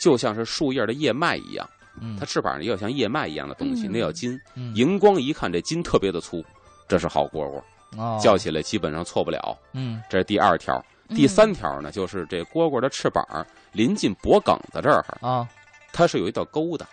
[0.00, 1.68] 就像是树叶的叶脉一样，
[2.00, 4.40] 嗯它翅膀上也有像叶脉一样的东西，嗯那叫筋。
[4.54, 6.44] 嗯荧光一看，这筋特别的粗，
[6.86, 7.62] 这是好蝈蝈，
[7.96, 9.58] 哦叫起来基本上错不了。
[9.72, 10.76] 嗯这是第二条，
[11.08, 13.24] 嗯第三条呢，就是这蝈蝈的翅膀
[13.72, 15.48] 临近脖梗子这儿，啊，
[15.92, 16.86] 它是有一道沟的。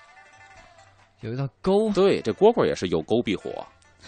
[1.22, 3.66] 有一道沟对，这蝈蝈也是有沟必火，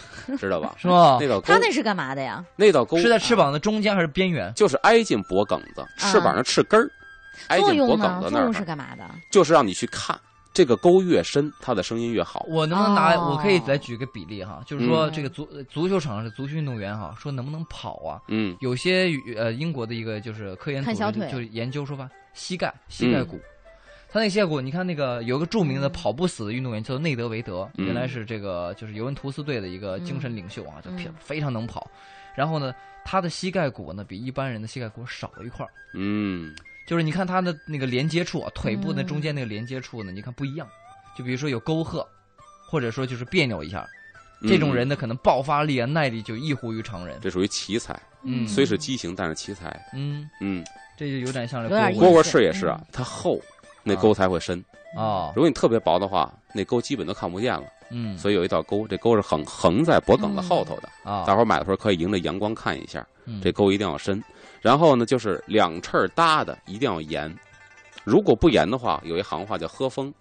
[0.38, 0.74] 知道吧？
[0.78, 1.28] 是吧那？
[1.28, 2.44] 道沟它，那是干嘛的呀？
[2.56, 4.52] 那道沟是在翅膀的中间还是边缘？
[4.54, 6.90] 就是挨近脖梗子，翅膀的翅根儿。
[7.48, 8.20] 挨作近脖用呢？
[8.20, 9.04] 梗子那儿作用，是干嘛的？
[9.30, 10.18] 就是让你去看
[10.52, 12.44] 这个沟越深，它的声音越好。
[12.48, 13.14] 我能不能拿？
[13.16, 18.20] 哦我可以来举个比例哈，就是说嗯这个足足球场上的足球运动员哈，说能不能跑啊？
[18.28, 20.92] 嗯有些呃英国的一个就是科研组
[21.30, 23.40] 就研究说吧，膝盖膝盖骨，
[24.12, 25.92] 他那个膝盖骨，你看那个有一个著名的嗯。
[25.92, 27.86] 跑不死的运动员叫做内德维德，嗯。
[27.86, 30.98] 原来是这个就是尤文图斯队的一个精神领袖啊，就嗯。
[30.98, 31.88] 非非常能跑。
[32.34, 36.54] 然后呢，他的膝盖骨呢比一般人的膝盖骨少了一块儿，嗯。
[36.86, 39.06] 就是你看他的那个连接处啊，腿部的嗯。
[39.06, 40.66] 中间那个连接处呢，你看不一样。
[41.16, 42.06] 就比如说有沟壑，
[42.68, 43.86] 或者说就是别扭一下，
[44.42, 47.18] 这种人呢，可能爆发力啊、耐力就异乎于常人。
[47.20, 48.46] 这属于奇才，嗯。
[48.48, 49.68] 虽是畸形，但是奇才。
[49.92, 50.64] 嗯，嗯，
[50.96, 53.40] 这就有点像这蝈有点意蝈蝈翅也是啊，它厚，
[53.82, 54.62] 那沟才会深。
[54.96, 57.64] 哦，如果你特别薄的话，那沟基本都看不见了。
[57.92, 60.88] 嗯，所以有一道沟，这沟是横横在脖梗子后头的。
[61.04, 64.22] 啊，大伙儿买的时候可以迎着阳光看一下，嗯这沟一定要深。
[64.60, 67.32] 然后呢，就是两翅搭的一定要严，
[68.04, 70.12] 如果不严的话，有一行话叫喝风，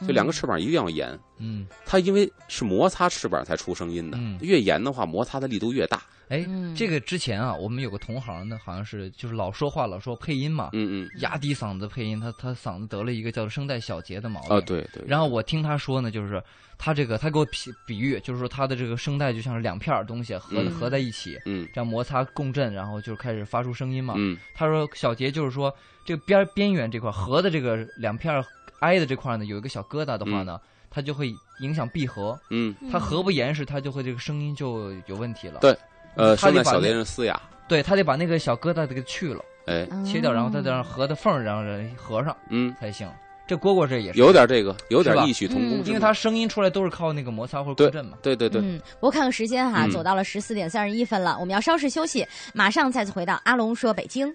[0.00, 1.18] 就两个翅膀一定要严。
[1.38, 6.02] 嗯，它因为是摩擦翅膀才出声音的，嗯越严的话，摩擦的力度越大。
[6.28, 6.74] 哎，嗯。
[6.74, 14.56] 这个之前啊，我们有个同行呢，好像是就是老说话，老说配音嘛，嗯嗯，压低嗓子配音，他他嗓子得了一个叫做声带小结的毛病。
[14.56, 15.04] 啊，对对。
[15.06, 16.42] 然后我听他说呢，就是
[16.78, 20.70] 他这个他给我比比喻，就是说他的这个声带就像是两片儿东西合、嗯。
[20.70, 21.68] 合在一起，嗯。
[21.72, 24.14] 这样摩擦共振，然后就开始发出声音嘛。
[24.16, 24.36] 嗯。
[24.54, 28.44] 他说小结就是说这个边边缘这块合的这个两片儿
[28.80, 30.68] 挨的这块呢，有一个小疙瘩的话呢，嗯。
[30.94, 35.58] 它就会影响闭合，嗯，它合不严实，它就会这个声音就有问题了。
[35.58, 35.76] 对
[36.16, 41.62] 呃，他得把那声带小电是嘶哑，对，他得把那个小疙瘩给去了，哎，嗯切掉，然后再让合的缝儿，然后
[41.96, 43.08] 合上嗯，才行。
[43.46, 48.16] 这蝈蝈这也是有点这个，有点异曲同工嗯，因为它声音出来都是靠那个摩擦或者共振嘛。
[48.22, 54.34] 对对对，嗯，不过看看时间哈，嗯走到了十四点三十一分了，我们要稍事休息，马上再次回到阿龙说北京。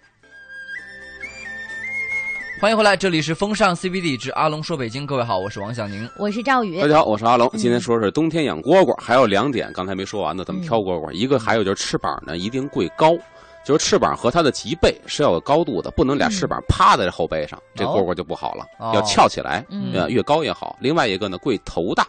[2.59, 6.09] 欢迎回来，这里是风尚 CBD 之阿龙说北京，各位好，我是王小宁。
[6.17, 7.47] 我是赵宇大，家好，我是阿龙。
[7.53, 11.09] 嗯今天说是冬天养蝈蝈，还有两点刚才没说完的，怎么嗯挑蝈蝈？
[11.13, 13.15] 一个还有就是翅膀呢，一定贵高，
[13.63, 20.77] 就是翅膀和它的脊背是要有高度的，不能俩翅膀趴在这后背上，这蝈蝈就不好了，哦要翘起来，嗯呃，越高越好。
[20.81, 22.05] 另外一个呢，贵头大，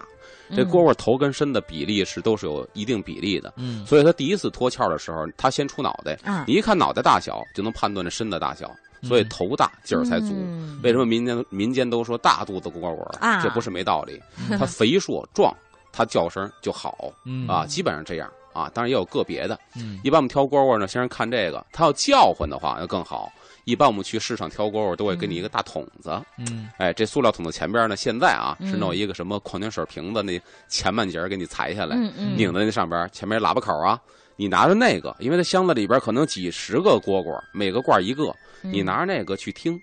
[0.56, 8.68] 这嗯蝈蝈头跟身的比例是都是有一定比例的，嗯，所以它第一次脱壳的时候，它先出脑袋，啊，你一看脑袋大小就能判断这身的大小，
[9.02, 9.28] 所以嗯。
[9.28, 10.28] 头大劲儿才足。
[10.32, 10.78] 嗯。
[10.82, 13.42] 为什么民间民间都说大肚子蝈蝈啊。
[13.42, 14.20] 这不是没道理，
[14.58, 15.54] 它肥硕壮，
[15.92, 17.46] 它叫声就好嗯。
[17.48, 18.70] 啊，基本上这样啊。
[18.74, 19.98] 当然也有个别的，嗯。
[20.02, 23.30] 一般我们挑蝈蝈呢，先是看这个，它要叫唤的话那更好。
[23.64, 26.68] 一般我们去市场挑蝈蝈都会给你一个大桶子，嗯。
[26.78, 28.70] 哎，这塑料桶的前边呢，现在啊嗯。
[28.70, 32.36] 是弄一个什么矿泉水瓶子，那前半截儿给你裁下来，嗯嗯。
[32.36, 34.00] 拧在那上边，前面喇叭口啊。
[34.40, 39.78] 你拿着那个，因为它箱子里边可能几十个蝈蝈，每个罐一个，嗯你拿着那个去听，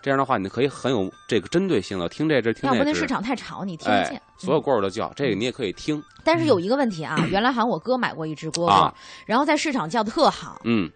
[0.00, 3.04] 这样的话你可以很有这个针对性的听这只听那只要不那市。
[3.04, 8.94] 场太吵，你听不见哎。，所有嗯蝈蝈都叫，这个你也可以听但是有一个问题啊，原来好像我哥买过一只蝈蝈啊，
[9.26, 10.88] 然后在市场叫的特好，嗯，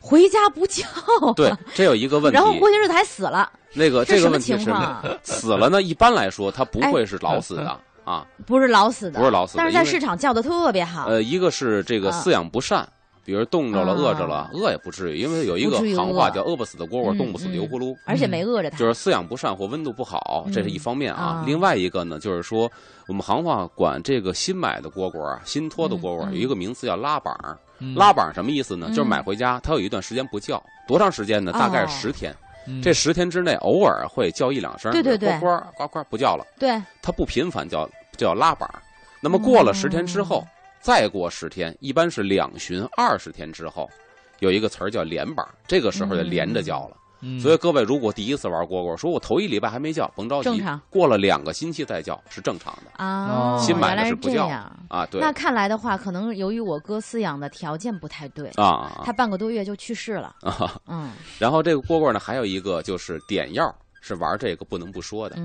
[0.00, 0.84] 回家不叫，
[1.36, 5.04] 对，这有一个问题然，后过些日子还死了，那个这个问题是情况啊？
[5.22, 11.06] 死了呢，一般来说它不哎会是老死的 啊，不是老死的，不是老死的但是在市场叫的特别好。
[11.08, 12.88] 呃，一个是这个啊饲养不善，
[13.24, 13.96] 比如冻着了、啊。
[13.98, 21.42] 饿着了，饿也不至于，因为有一个行话叫“饿不死的蝈蝈，嗯冻不死的油葫芦”，而且没饿着它，就是饲养不善或温度不好，这是一方面啊。
[21.44, 22.70] 另外一个呢，就是说
[23.08, 27.58] 我们行话管这个新买的蝈蝈啊，新脱的蝈蝈有一个名词叫拉板儿。
[27.80, 27.96] 嗯。
[27.96, 28.86] 拉板儿什么意思呢？
[28.88, 28.94] 嗯。
[28.94, 31.50] 就是买回家，它有一段时间不叫，多长时间呢？
[31.50, 32.32] 大概十天。
[32.68, 32.80] 嗯。
[32.82, 35.38] 这十天之内，偶尔会叫一两声，对对对。
[35.38, 38.82] 呱呱呱呱不叫了，对，它不频繁叫，叫拉板儿。
[39.20, 40.46] 那么过了十天之后，哦
[40.80, 43.90] 再过十天，一般是两旬二十天之后，
[44.38, 46.96] 有一个词儿叫连板儿，这个时候就连着叫了。
[47.22, 54.46] 嗯所以各位如果第一次玩蝈蝈，说我头一礼拜还没叫，甭着急，过了两个星期再叫是正常的啊，哦新买的是是不叫。
[54.46, 55.08] 啊。
[55.10, 60.36] 对那看来的话，可能由于我哥饲养的条件不太对，啊他半个多月就去世了。
[60.42, 60.78] 啊。
[60.86, 65.36] 嗯然后这个蝈蝈呢，还有一个就是点药，是玩这个不能不说的。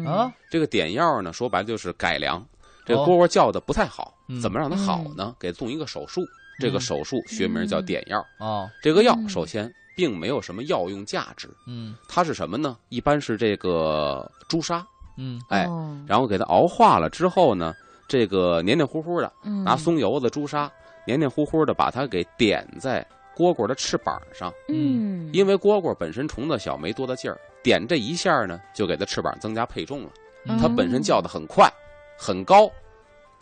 [0.52, 2.46] 这个点药呢，说白了就是改良。
[2.92, 5.36] 这蝈蝈叫的不太好，嗯怎么让它好呢？
[5.40, 6.22] 给它动一个手术，
[6.60, 6.82] 这个嗯。
[6.82, 8.26] 手术学名叫点药。
[8.40, 9.30] 哦，这个药嗯。
[9.30, 11.96] 首先并没有什么药用价值，嗯。
[12.08, 12.78] 它是什么呢？
[12.90, 14.86] 一般是这个朱砂，
[15.18, 15.42] 嗯。
[15.50, 17.74] 哎，哦然后给它熬化了之后呢，
[18.08, 20.72] 这个黏黏糊糊的，嗯拿松油子、朱砂
[21.06, 30.10] 黏黏糊糊的把它给点在蝈蝈的翅膀上，嗯，因为蝈蝈本身虫子小，没多大劲儿，点这一下呢，就给它翅膀增加配重了。
[30.46, 30.58] 嗯。
[30.60, 31.72] 它本身叫的很快，
[32.18, 32.70] 很高，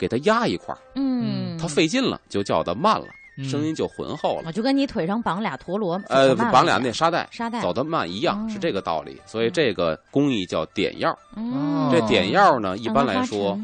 [0.00, 3.44] 给它压一块儿，嗯，它费劲了，就叫的慢了，嗯。
[3.44, 4.48] 声音就浑厚了。
[4.48, 7.60] 啊，就跟你腿上绑俩陀螺，呃，绑俩那沙袋，沙袋。
[7.60, 8.48] 走得慢一样，哦。
[8.50, 9.20] 是这个道理。
[9.26, 11.16] 所以这个工艺叫点药。
[11.36, 11.90] 嗯。
[11.92, 13.60] 这点药呢，一般来说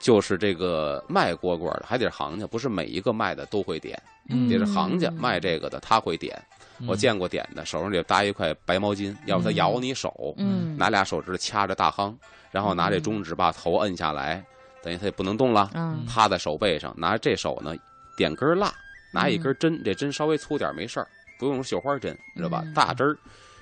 [0.00, 4.48] 就是这个卖蝈蝈的还得是行家，不是每一个卖的都会点，嗯。
[4.48, 6.42] 得是行家嗯卖这个的他会点。
[6.88, 10.76] 我见过点的，手上得搭一块白毛巾，要不他咬你手，嗯。
[10.76, 12.12] 拿俩手指掐着大夯，
[12.50, 14.44] 然后拿这中指把头摁下来，
[14.84, 16.04] 等于他也不能动了，嗯。
[16.06, 17.74] 趴在手背上，拿着这手呢
[18.16, 18.70] 点根蜡，
[19.12, 22.74] 拿一根针，这针稍微粗点没事儿，不用绣花针，知道吧嗯？
[22.74, 23.16] 大针儿，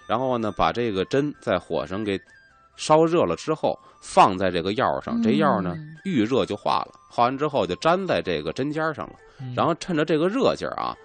[0.09, 2.21] 然后呢把这个针在火上给
[2.75, 5.97] 烧热了之后，放在这个药上，这药呢嗯。
[6.05, 9.55] 遇热就化了，化完之后就粘在这个针尖上了，嗯。
[9.55, 10.97] 然后趁着这个热劲儿啊，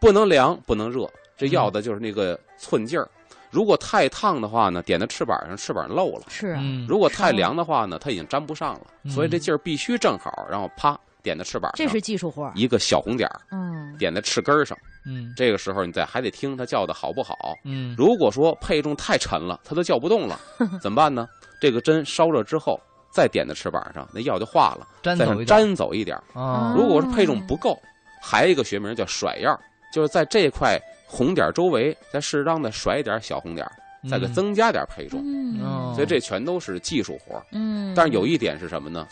[0.00, 3.06] 不能凉不能热，这要的就是那个寸劲儿。
[3.50, 6.60] 如果太烫的话呢，点在翅膀上，翅膀漏了；是啊。
[6.62, 6.86] 嗯。
[6.88, 8.86] 如果太凉的话呢，它已经粘不上了。
[9.04, 9.10] 嗯。
[9.10, 13.96] 所以这劲儿必须正好，然后啪点在翅膀上，这是技术活，一个小红点儿嗯。
[13.96, 14.76] 点在翅根上。
[15.06, 15.32] 嗯。
[15.36, 17.54] 这个时候你再还得听它叫的好不好。
[17.64, 17.94] 嗯。
[17.96, 20.38] 如果说配重太沉了，它都叫不动了，
[20.82, 21.26] 怎么办呢？
[21.60, 22.78] 这个针烧热之后，
[23.10, 26.22] 再点在翅膀上，那药就化了，再粘走一点粘走一点儿。
[26.40, 27.76] 啊如果是配重不够，
[28.22, 29.58] 还有一个学名叫甩药，
[29.92, 33.72] 就是在这块红点周围再适当的甩一点小红点儿，
[34.10, 35.20] 再给嗯增加点配重。
[35.24, 37.42] 嗯哦所以这全都是技术活儿。
[37.52, 39.08] 嗯，但是有一点是什么呢？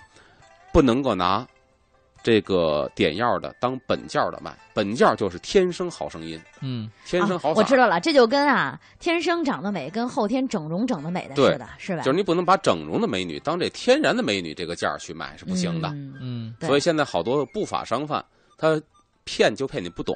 [0.73, 1.47] 不能够拿
[2.23, 12.03] 这个点药的当本件的卖，本件就是天生好声音，嗯，天生好嗓、啊我知道了，这就跟啊天生长得美跟后天整容整得美的对似的，是吧？
[12.03, 15.89] 就是你不能把整容的美女当这天然的美女这个价儿去卖是不行的。
[15.89, 18.25] 嗯嗯所以现在好多不法商贩，
[18.59, 18.81] 他
[19.25, 20.15] 骗就骗你不懂。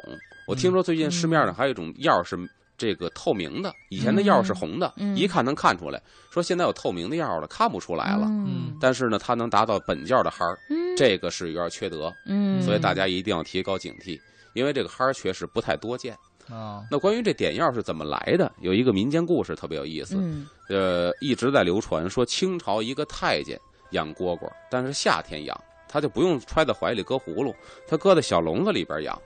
[0.50, 2.36] 我听说最近市面上还有一种药是
[2.76, 6.02] 这个透明的，以前的药是红的，嗯一看能看出来。
[6.28, 8.26] 说现在有透明的药了，看不出来了。
[8.26, 14.18] 嗯但是呢，它能达到本教的嗨儿，嗯这个是有点缺德，嗯，所以大家一定要提高警惕，
[14.54, 16.16] 因为这个嗨儿确实不太多见。
[16.48, 20.16] 啊，那关于这点药是怎么来的，有一个民间故事特别有意思。
[20.18, 23.56] 嗯呃，一直在流传说清朝一个太监
[23.90, 25.56] 养蝈蝈，但是夏天养，
[25.88, 27.54] 他就不用揣在怀里搁葫芦，
[27.86, 29.16] 他搁在小笼子里边养。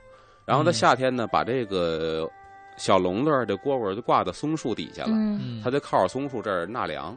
[0.44, 0.72] 然后他嗯。
[0.72, 2.28] 夏天呢，把这个
[2.76, 5.40] 小笼子儿这蝈蝈就挂到松树底下了，嗯。
[5.42, 7.16] 嗯，他就靠着松树这儿纳凉，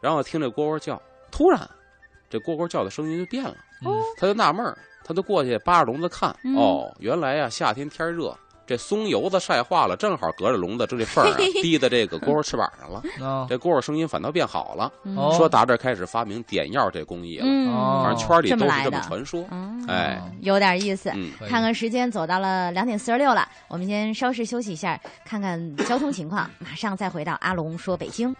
[0.00, 1.60] 然后听这蝈蝈叫，突然
[2.28, 6.54] 这蝈蝈叫的声音就变了，嗯他就纳闷儿，他就过去扒着笼子看，嗯。
[6.56, 8.36] 哦，原来呀、夏天天热。
[8.68, 14.92] 这松油子晒化了，正好隔着笼子这这缝儿啊 滴在这个蝈蝈翅膀上了，啊，这蝈蝈声音反倒变好了。
[15.34, 17.46] 说打这开始发明点药这工艺了，
[18.04, 19.42] 反正圈里都是这么来的传说。
[19.50, 21.10] 嗯哎，有点意思。
[21.14, 28.36] 嗯，看看时间，走到了两点四十六了，我们先稍事休息一下，看看交通情况，马上再回到阿龙说北京。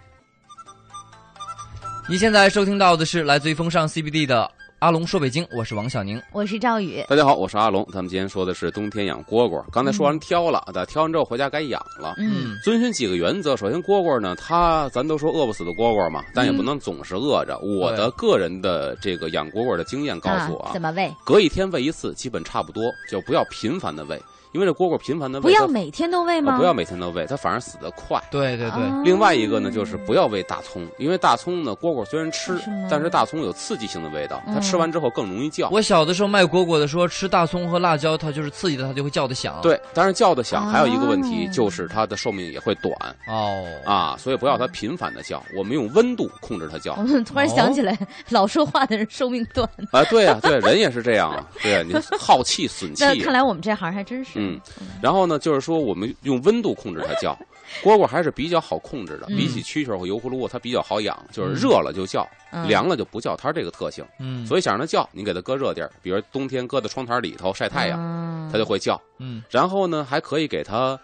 [2.11, 6.23] 你现在收听到的是来自于风尚 CBD 的阿龙说北京，我是王小宁。
[6.31, 7.85] 我是赵宇，大家好，我是阿龙。
[7.93, 9.61] 咱们今天说的是冬天养蝈蝈。
[9.73, 12.15] 刚才说完挑了，但挑完之后回家该养了。
[12.19, 17.59] 嗯遵循几个原则，首先蝈蝈呢，它咱都说饿不死的蝈蝈嘛，但也不能总是饿着。
[17.59, 21.13] 我的个人的这个养蝈蝈的经验告诉我啊，怎么喂？
[21.25, 26.53] 隔一天喂一次，基本差不多，就不要频繁的喂，因为这蝈蝈频繁的喂，不要每天都喂吗？
[26.53, 28.21] 呃不要每天都喂，它反而死得快。
[28.31, 35.69] 对对对，哦另外一个呢，就是不要喂大葱，因为大葱呢，蝈蝈虽然吃是，但是大葱有刺激性的味道，它嗯吃完之后更容易叫。
[35.71, 42.93] 我小的时候卖蝈蝈的说吃大葱和辣椒，它就是刺激的，它就会叫的响。，对，但是叫的响，还有一个问题哦就是它的寿命也会短
[43.29, 47.03] 哦，啊，所以不要它频繁的叫，我们用温度控制它叫我。
[47.03, 47.97] 们突然想起来，
[48.31, 49.69] 老说话的人寿命短。
[49.93, 53.15] 啊，对呀、对，人也是这样啊，对呀、你 耗气损气那。
[53.23, 54.38] 看来我们这行还真是。
[54.39, 54.61] 嗯，
[55.03, 57.37] 然后呢，就是说我们用温度控制它叫，
[57.83, 59.37] 蝈蝈还是比较好控制的，嗯。
[59.37, 62.67] 比起蛐蛐儿和油葫芦，它比较好养，就是热了就叫，嗯。
[62.69, 64.05] 凉了就不叫，它是这个特性。
[64.21, 69.01] 嗯，所以想让它叫，你给它搁热地儿，比如冬天搁在窗台里头晒太阳，它就会叫。
[69.19, 69.43] 嗯。
[69.51, 70.99] 然后呢，还可以给它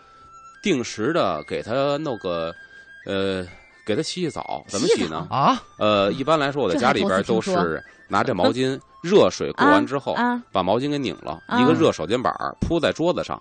[0.63, 2.55] 定时的给它弄个，
[3.07, 3.47] 呃，
[3.85, 4.65] 给它洗洗澡。
[4.67, 5.27] 怎么洗呢？
[5.31, 13.41] 啊，呃，一般来说，我在家里边都是拿这毛巾 热水过完之后，啊，把毛巾给拧了，啊一个热手巾板儿铺在桌子上，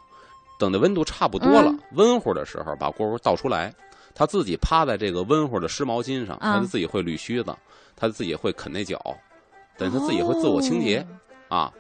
[0.60, 3.74] 等那温度差不多了，嗯温乎的时候，把锅儿倒出来，
[4.14, 7.56] 他自己趴在这个温乎的湿毛巾上，啊它就自己会捋须子，
[7.96, 9.00] 他自己会啃那脚，
[9.78, 11.06] 等他自己会自我清洁、
[11.48, 11.72] 啊。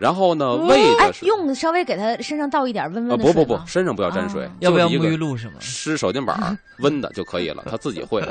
[0.00, 5.60] 然后呢，喂哦哎的，是用稍微给它身上倒一点温呃温的水不不不，身上不要沾水啊，要不要沐就一个浴露什么？
[5.60, 8.22] 湿手巾板温的就可以了，它自己会。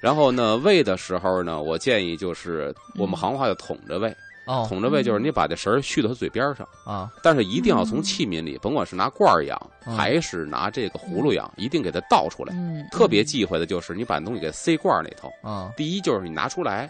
[0.00, 4.14] 然后呢，喂的时候呢，我建议就是我们行话叫捅着喂，
[4.46, 6.64] 哦捅着喂就是你把这绳儿续到它嘴边上。
[6.84, 12.54] 啊，但是一定要从器皿里，甭管是拿罐儿养，嗯还是拿这个葫芦养，一定给它倒出来。
[12.54, 15.28] 嗯，特别忌讳的就是你把东西给塞罐儿里头。
[15.42, 16.88] 啊，第一就是你拿出来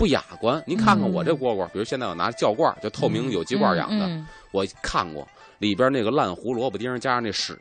[0.00, 0.62] 不雅观。
[0.66, 7.54] 您看看我这嗯蝈蝈，比如现在我拿窖罐儿，就透明有机罐养的，嗯我看过里边那个烂胡萝卜丁加上那屎，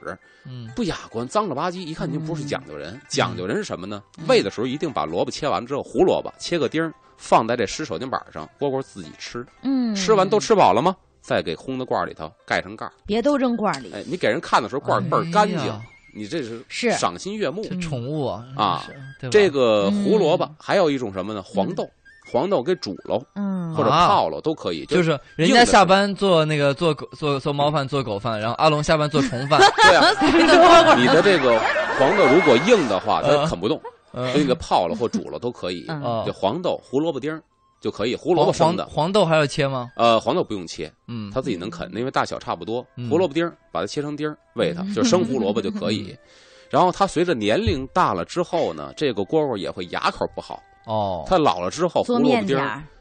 [0.45, 2.97] 嗯不雅观，脏了吧唧，一看您不是讲究人。
[3.09, 4.01] 讲究人是什么呢？
[4.19, 9.45] 嗯喂的时候一定把萝卜切完之后，胡萝卜切个丁，放在这湿手巾板上，蝈蝈自己吃。
[9.63, 10.95] 嗯，吃完都吃饱了吗？
[11.19, 12.93] 再给烘的罐里头盖上盖儿。
[13.05, 13.91] 别都扔罐里。
[13.93, 15.81] 哎，你给人看的时候罐倍儿干净哎，
[16.15, 17.61] 你这是是赏心悦目。
[17.81, 18.87] 宠物啊
[19.29, 21.43] 这个胡萝卜嗯还有一种什么呢？
[21.43, 21.87] 黄豆，
[22.31, 24.85] 黄豆给煮喽嗯，或者啊泡喽都可以。
[24.85, 31.59] 就是是人家下班做那个做狗做做猫饭做狗饭，然后阿龙下班做虫饭，对啊， 你的这个
[31.99, 35.85] 黄豆如果硬的话，它呃啃不动，呃所以给泡了或煮了都可以。
[35.89, 37.41] 嗯哦就黄豆、胡萝卜丁儿
[37.81, 38.85] 就可以，胡萝卜黄黄生的。
[38.87, 39.89] 黄豆还要切吗？
[39.95, 42.85] 呃，黄豆不用切，嗯，它自己能啃，因为大小差不多。
[42.97, 46.15] 嗯胡萝卜丁儿把它切成丁儿喂它，就是生胡萝卜就可以。
[46.69, 50.61] 然后它随着年龄大了之后呢，这个蝈蝈也会牙口不好。
[50.89, 52.57] 哦，它老了之后，胡萝卜丁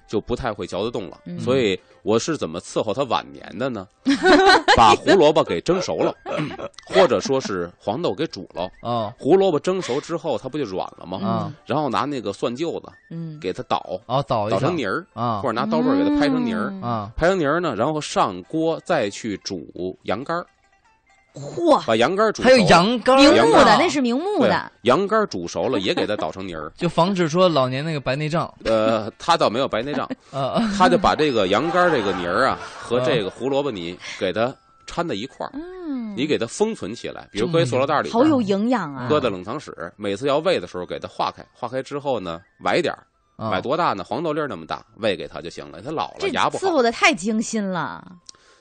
[0.07, 1.18] 就不太会嚼得动了。
[1.27, 3.87] 嗯所以我是怎么伺候它晚年的呢？
[4.77, 6.14] 把胡萝卜给蒸熟了，
[6.88, 8.70] 或者说是黄豆给煮了。
[8.81, 11.18] 哦胡萝卜蒸熟之后，它不就软了吗？
[11.27, 16.70] 啊然后拿那个蒜臼子嗯，给它捣，哦，捣捣成泥儿，啊或者拿刀背给它拍成泥儿。
[16.72, 20.46] 嗯啊拍成泥儿呢，然后上锅再去煮羊肝儿。
[21.38, 26.70] 嚯，把羊肝煮熟还有羊肝，明目的那是明目的，羊肝煮熟了也给它捣成泥儿。
[26.77, 28.53] 就防止说老年那个白内障。
[28.64, 34.55] 呃，他倒没有白内障，呃，他就把这个羊肝这个泥儿啊和啊这个胡萝卜泥给它
[34.86, 43.05] 掺在一块儿，嗯，你给它封存起来，比如搁一塑料袋里好有营养啊，搁在冷藏室，每次要喂的时候给它化开，化开之后呢，崴点儿，
[43.36, 44.03] 啊崴多大呢？
[44.03, 45.80] 黄豆粒儿那么大，喂给它就行了。
[45.82, 48.05] 它老了这牙不好，伺候的太精心了，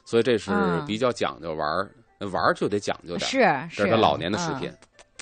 [0.05, 1.89] 所以这是嗯比较讲究玩儿，
[2.19, 3.19] 玩儿就得讲究点。
[3.19, 3.37] 是
[3.69, 4.77] 是，这是他老年的食品嗯，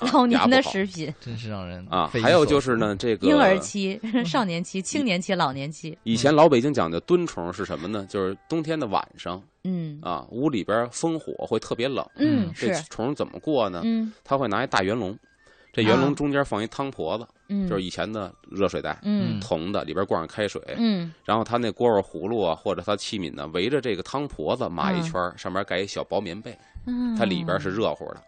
[0.08, 2.06] 啊老年的食品，真是让人啊。
[2.08, 8.06] 还有就是呢，这个婴儿期、 少年期、青年期、老年期，以前老北京讲究蹲虫是什么呢？
[8.08, 9.98] 就是冬天的晚上嗯。
[10.02, 13.80] 啊，屋里边烽火会特别冷，嗯这是，虫怎么过呢？
[13.84, 14.12] 嗯。
[14.22, 15.18] 他会拿一大圆笼，
[15.72, 16.02] 这圆啊。
[16.02, 19.40] 笼中间放一汤婆子，嗯，就是以前的热水袋，嗯。
[19.40, 21.10] 铜的，里边灌上开水，嗯。
[21.24, 26.54] 然后他那锅碗葫芦啊，或者他器皿呢，围着这个汤婆子码一圈儿，上面盖一小薄棉被，
[26.86, 28.22] 嗯，它里边是热乎的，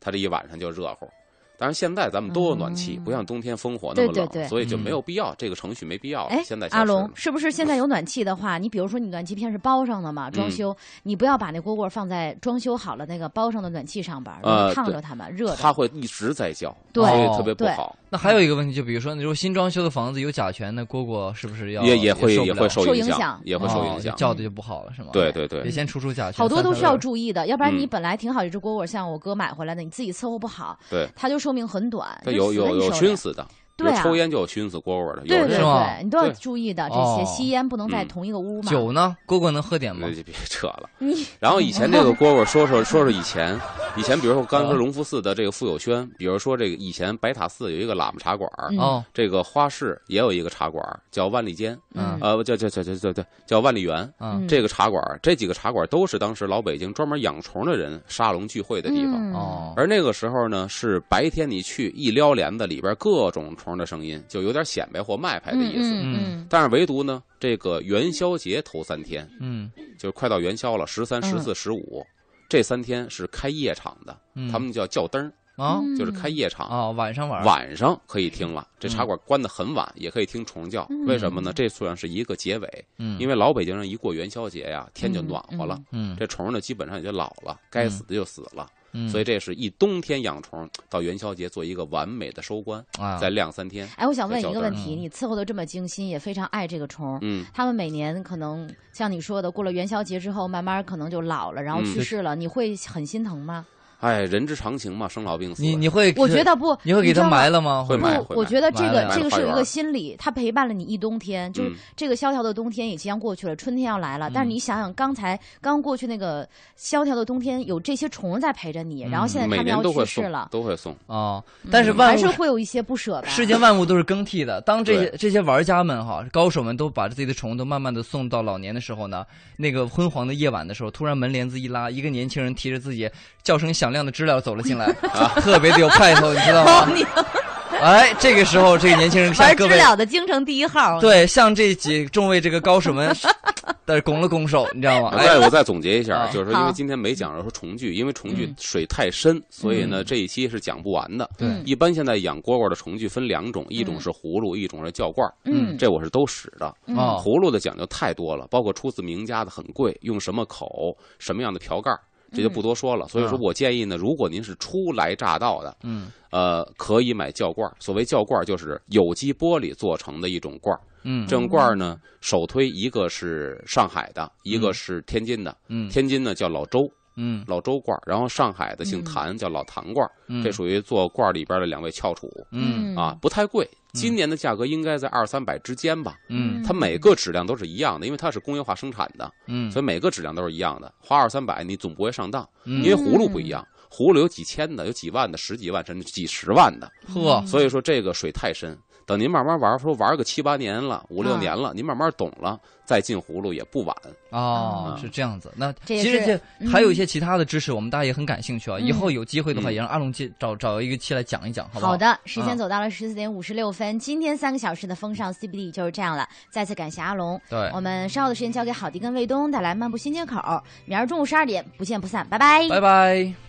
[0.00, 1.08] 它这一晚上就热乎。
[1.56, 6.30] 当然，现在咱们都有暖气，嗯不像冬天烽火那么冷，对对对所以就没有必要，这个程序没必要了。
[6.30, 15.56] 哎现在，阿，龙是不是现在有暖气的话，你比如说你暖气片是包上的嘛，嗯装修，你不要把那蝈蝈放在装修好了那个包上的暖气上边儿，呃烫着它们，热的。
[15.56, 24.14] 它会一直在叫，对所以特别不对好，那还有一个问题，就比如说，你说新装修的房子有甲醛，那蝈蝈是不是要也也会也会受受影响，也会受哦影响。
[24.16, 25.10] 叫的就不好了，是吗？
[25.12, 26.34] 对对对得，先除除甲醛。
[26.38, 33.46] 好多都是要注意的，要不然你嗯本来挺好一只蝈蝈，像我哥买回来的，你自己伺候不好，对，他就寿命很短，有有有熏死的，
[33.76, 36.88] 对啊抽烟就有熏死蝈蝈的，有对对的人是吗对，你都要注意的。
[36.88, 38.70] 这哦些吸烟不能在嗯同一个屋嘛。
[38.70, 39.16] 酒呢？
[39.26, 40.14] 蝈蝈能喝点吗那？
[40.14, 40.88] 就别扯了。
[40.98, 43.60] 你然后以前这个蝈蝈，说说说说以前，
[43.96, 48.48] 以前比如说我刚才说隆福寺的这个傅有轩，比如说这个以前白塔寺有一个喇嘛茶馆
[48.78, 54.08] 哦，这个花市也有一个茶馆儿叫万利间，嗯呃，叫叫叫叫叫叫叫万利园。
[54.20, 59.14] 嗯，这个茶馆儿，这几个茶馆儿都是当时老北京专门养虫的人沙龙聚会的地方。
[59.14, 66.46] 嗯哦，而那个时候呢，是白天你去一撩帘子，里边各种虫的声音，就有点显摆或卖牌的意思。
[66.50, 72.04] 但是唯独呢，这个元宵节头三天，嗯就是快到元宵了，十三、十四、十五，
[72.48, 76.66] 这三天是开夜场的，嗯，他们叫叫灯儿，啊嗯就是开夜场。
[76.68, 80.86] 啊，晚上玩，晚上可以听了，这茶馆关的很晚，也可以听虫叫。
[80.90, 81.52] 嗯为什么呢？
[81.54, 88.68] 这算是一个结尾，嗯，因为老北京人一过元宵节呀，天就暖和了，嗯，这虫呢基本上也就老了，该死的就死了。
[88.94, 93.86] 嗯所以这是一冬天养虫，到元宵节做一个完美的收官，啊，再晾三天。
[93.96, 103.66] 哎，我想问一个问嗯题，你伺候的这么精心，也非常爱这个虫，嗯，他们每年可能像你说的，过了元宵节之后，慢慢可能就老了，然后嗯去世了，你会很心疼吗？
[104.04, 105.62] 哎，人之常情嘛，生老病死。
[105.62, 107.82] 你你会，我觉得不，你会给他埋了吗？
[107.88, 114.30] 会埋不，我觉得这个这个是有一个心理，他陪伴了你一冬天，就是嗯这个萧条的冬天也即将过去了，春天要来了。
[114.34, 116.46] 但是嗯你想想，刚才刚过去那个
[116.76, 120.94] 萧条的冬天，有这些虫在陪着你，嗯然后现在每它们要去世了，，都会送。
[121.06, 123.28] 哦，嗯但是万物还是会有一些不舍吧。
[123.28, 124.60] 世间万物都是更替的。
[124.60, 129.24] 当这些这些玩家们哈，高手们都把自己的虫都慢慢的送到老年的时候呢，
[129.56, 133.08] 那个昏黄的夜晚的时候，突然门帘子一拉，一个年轻人提着自己
[133.42, 136.88] 叫声响亮的知了走了进来，啊特别的有派头，你知道吗？
[137.80, 143.14] 哎，这个时候这个年轻人向玩知各位了的京城第一号，对向这几众位这个高手们
[143.84, 145.10] 但是拱了拱手，你知道吗？
[145.18, 151.28] 哎，我再我再总结一下啊，就是说，因为今天没讲到说虫具，因为虫剧嗯水太深，所以呢嗯这一期是讲不完的。
[151.36, 155.34] 对嗯一般现在养蝈蝈的虫具分两种，一种嗯是葫芦，一种是叫罐儿。
[155.44, 156.72] 嗯，这我是都使的。
[156.86, 162.00] 嗯哦葫芦的讲究太多了，包括出自名家的很贵，用什么口，什么样的瓢盖儿，
[162.34, 163.06] 这就不多说了。
[163.08, 167.74] 所以说嗯我建议呢，如果您是初来乍到的，嗯呃，可以买窖罐儿。
[167.78, 170.80] 所谓窖罐儿，就是有机玻璃做成的一种罐儿。
[171.04, 175.56] 嗯这种罐儿呢，首推一个是上海的，一个是天津的。
[175.68, 180.08] 嗯天津呢叫老周，嗯老周罐，然后上海的姓嗯谭，叫老谭罐
[180.42, 183.68] 这属于做罐里边的两位翘楚嗯啊，不太贵。
[183.92, 186.16] 今年的价格应该在二三百之间吧。
[186.28, 190.92] 嗯它每个质量都是一样的，因为它是工业化生产的，嗯，所以每个质量都是一样的。
[190.98, 196.90] 花二三百，你总不会上当，嗯因为葫芦不一样，葫芦有几千的，有几万的，十几万甚至几十万的。
[197.06, 203.94] 呵，所以说这个水太深，等您慢慢玩，说玩个七八年了，五六啊年了，您慢慢懂了，再进葫芦也不晚。
[204.30, 205.52] 哦，啊是这样子。
[205.56, 208.78] 那这其实这嗯还有一些其他的知识，我们大家也很感兴趣啊。
[208.78, 211.92] 以后有机会的话，嗯也让阿龙接找找一个期来讲一讲，好不好？
[211.92, 216.28] 好的，时间啊走到了十四点五十六分，今天三个小时的风尚 CBD 就是这样了。
[216.50, 220.40] 再次感谢阿龙，对，我们稍后的时间交给郝迪跟卫东带来漫步新街口，
[220.86, 222.66] 明儿中午十二点不见不散，拜拜。
[222.68, 223.44] 拜拜。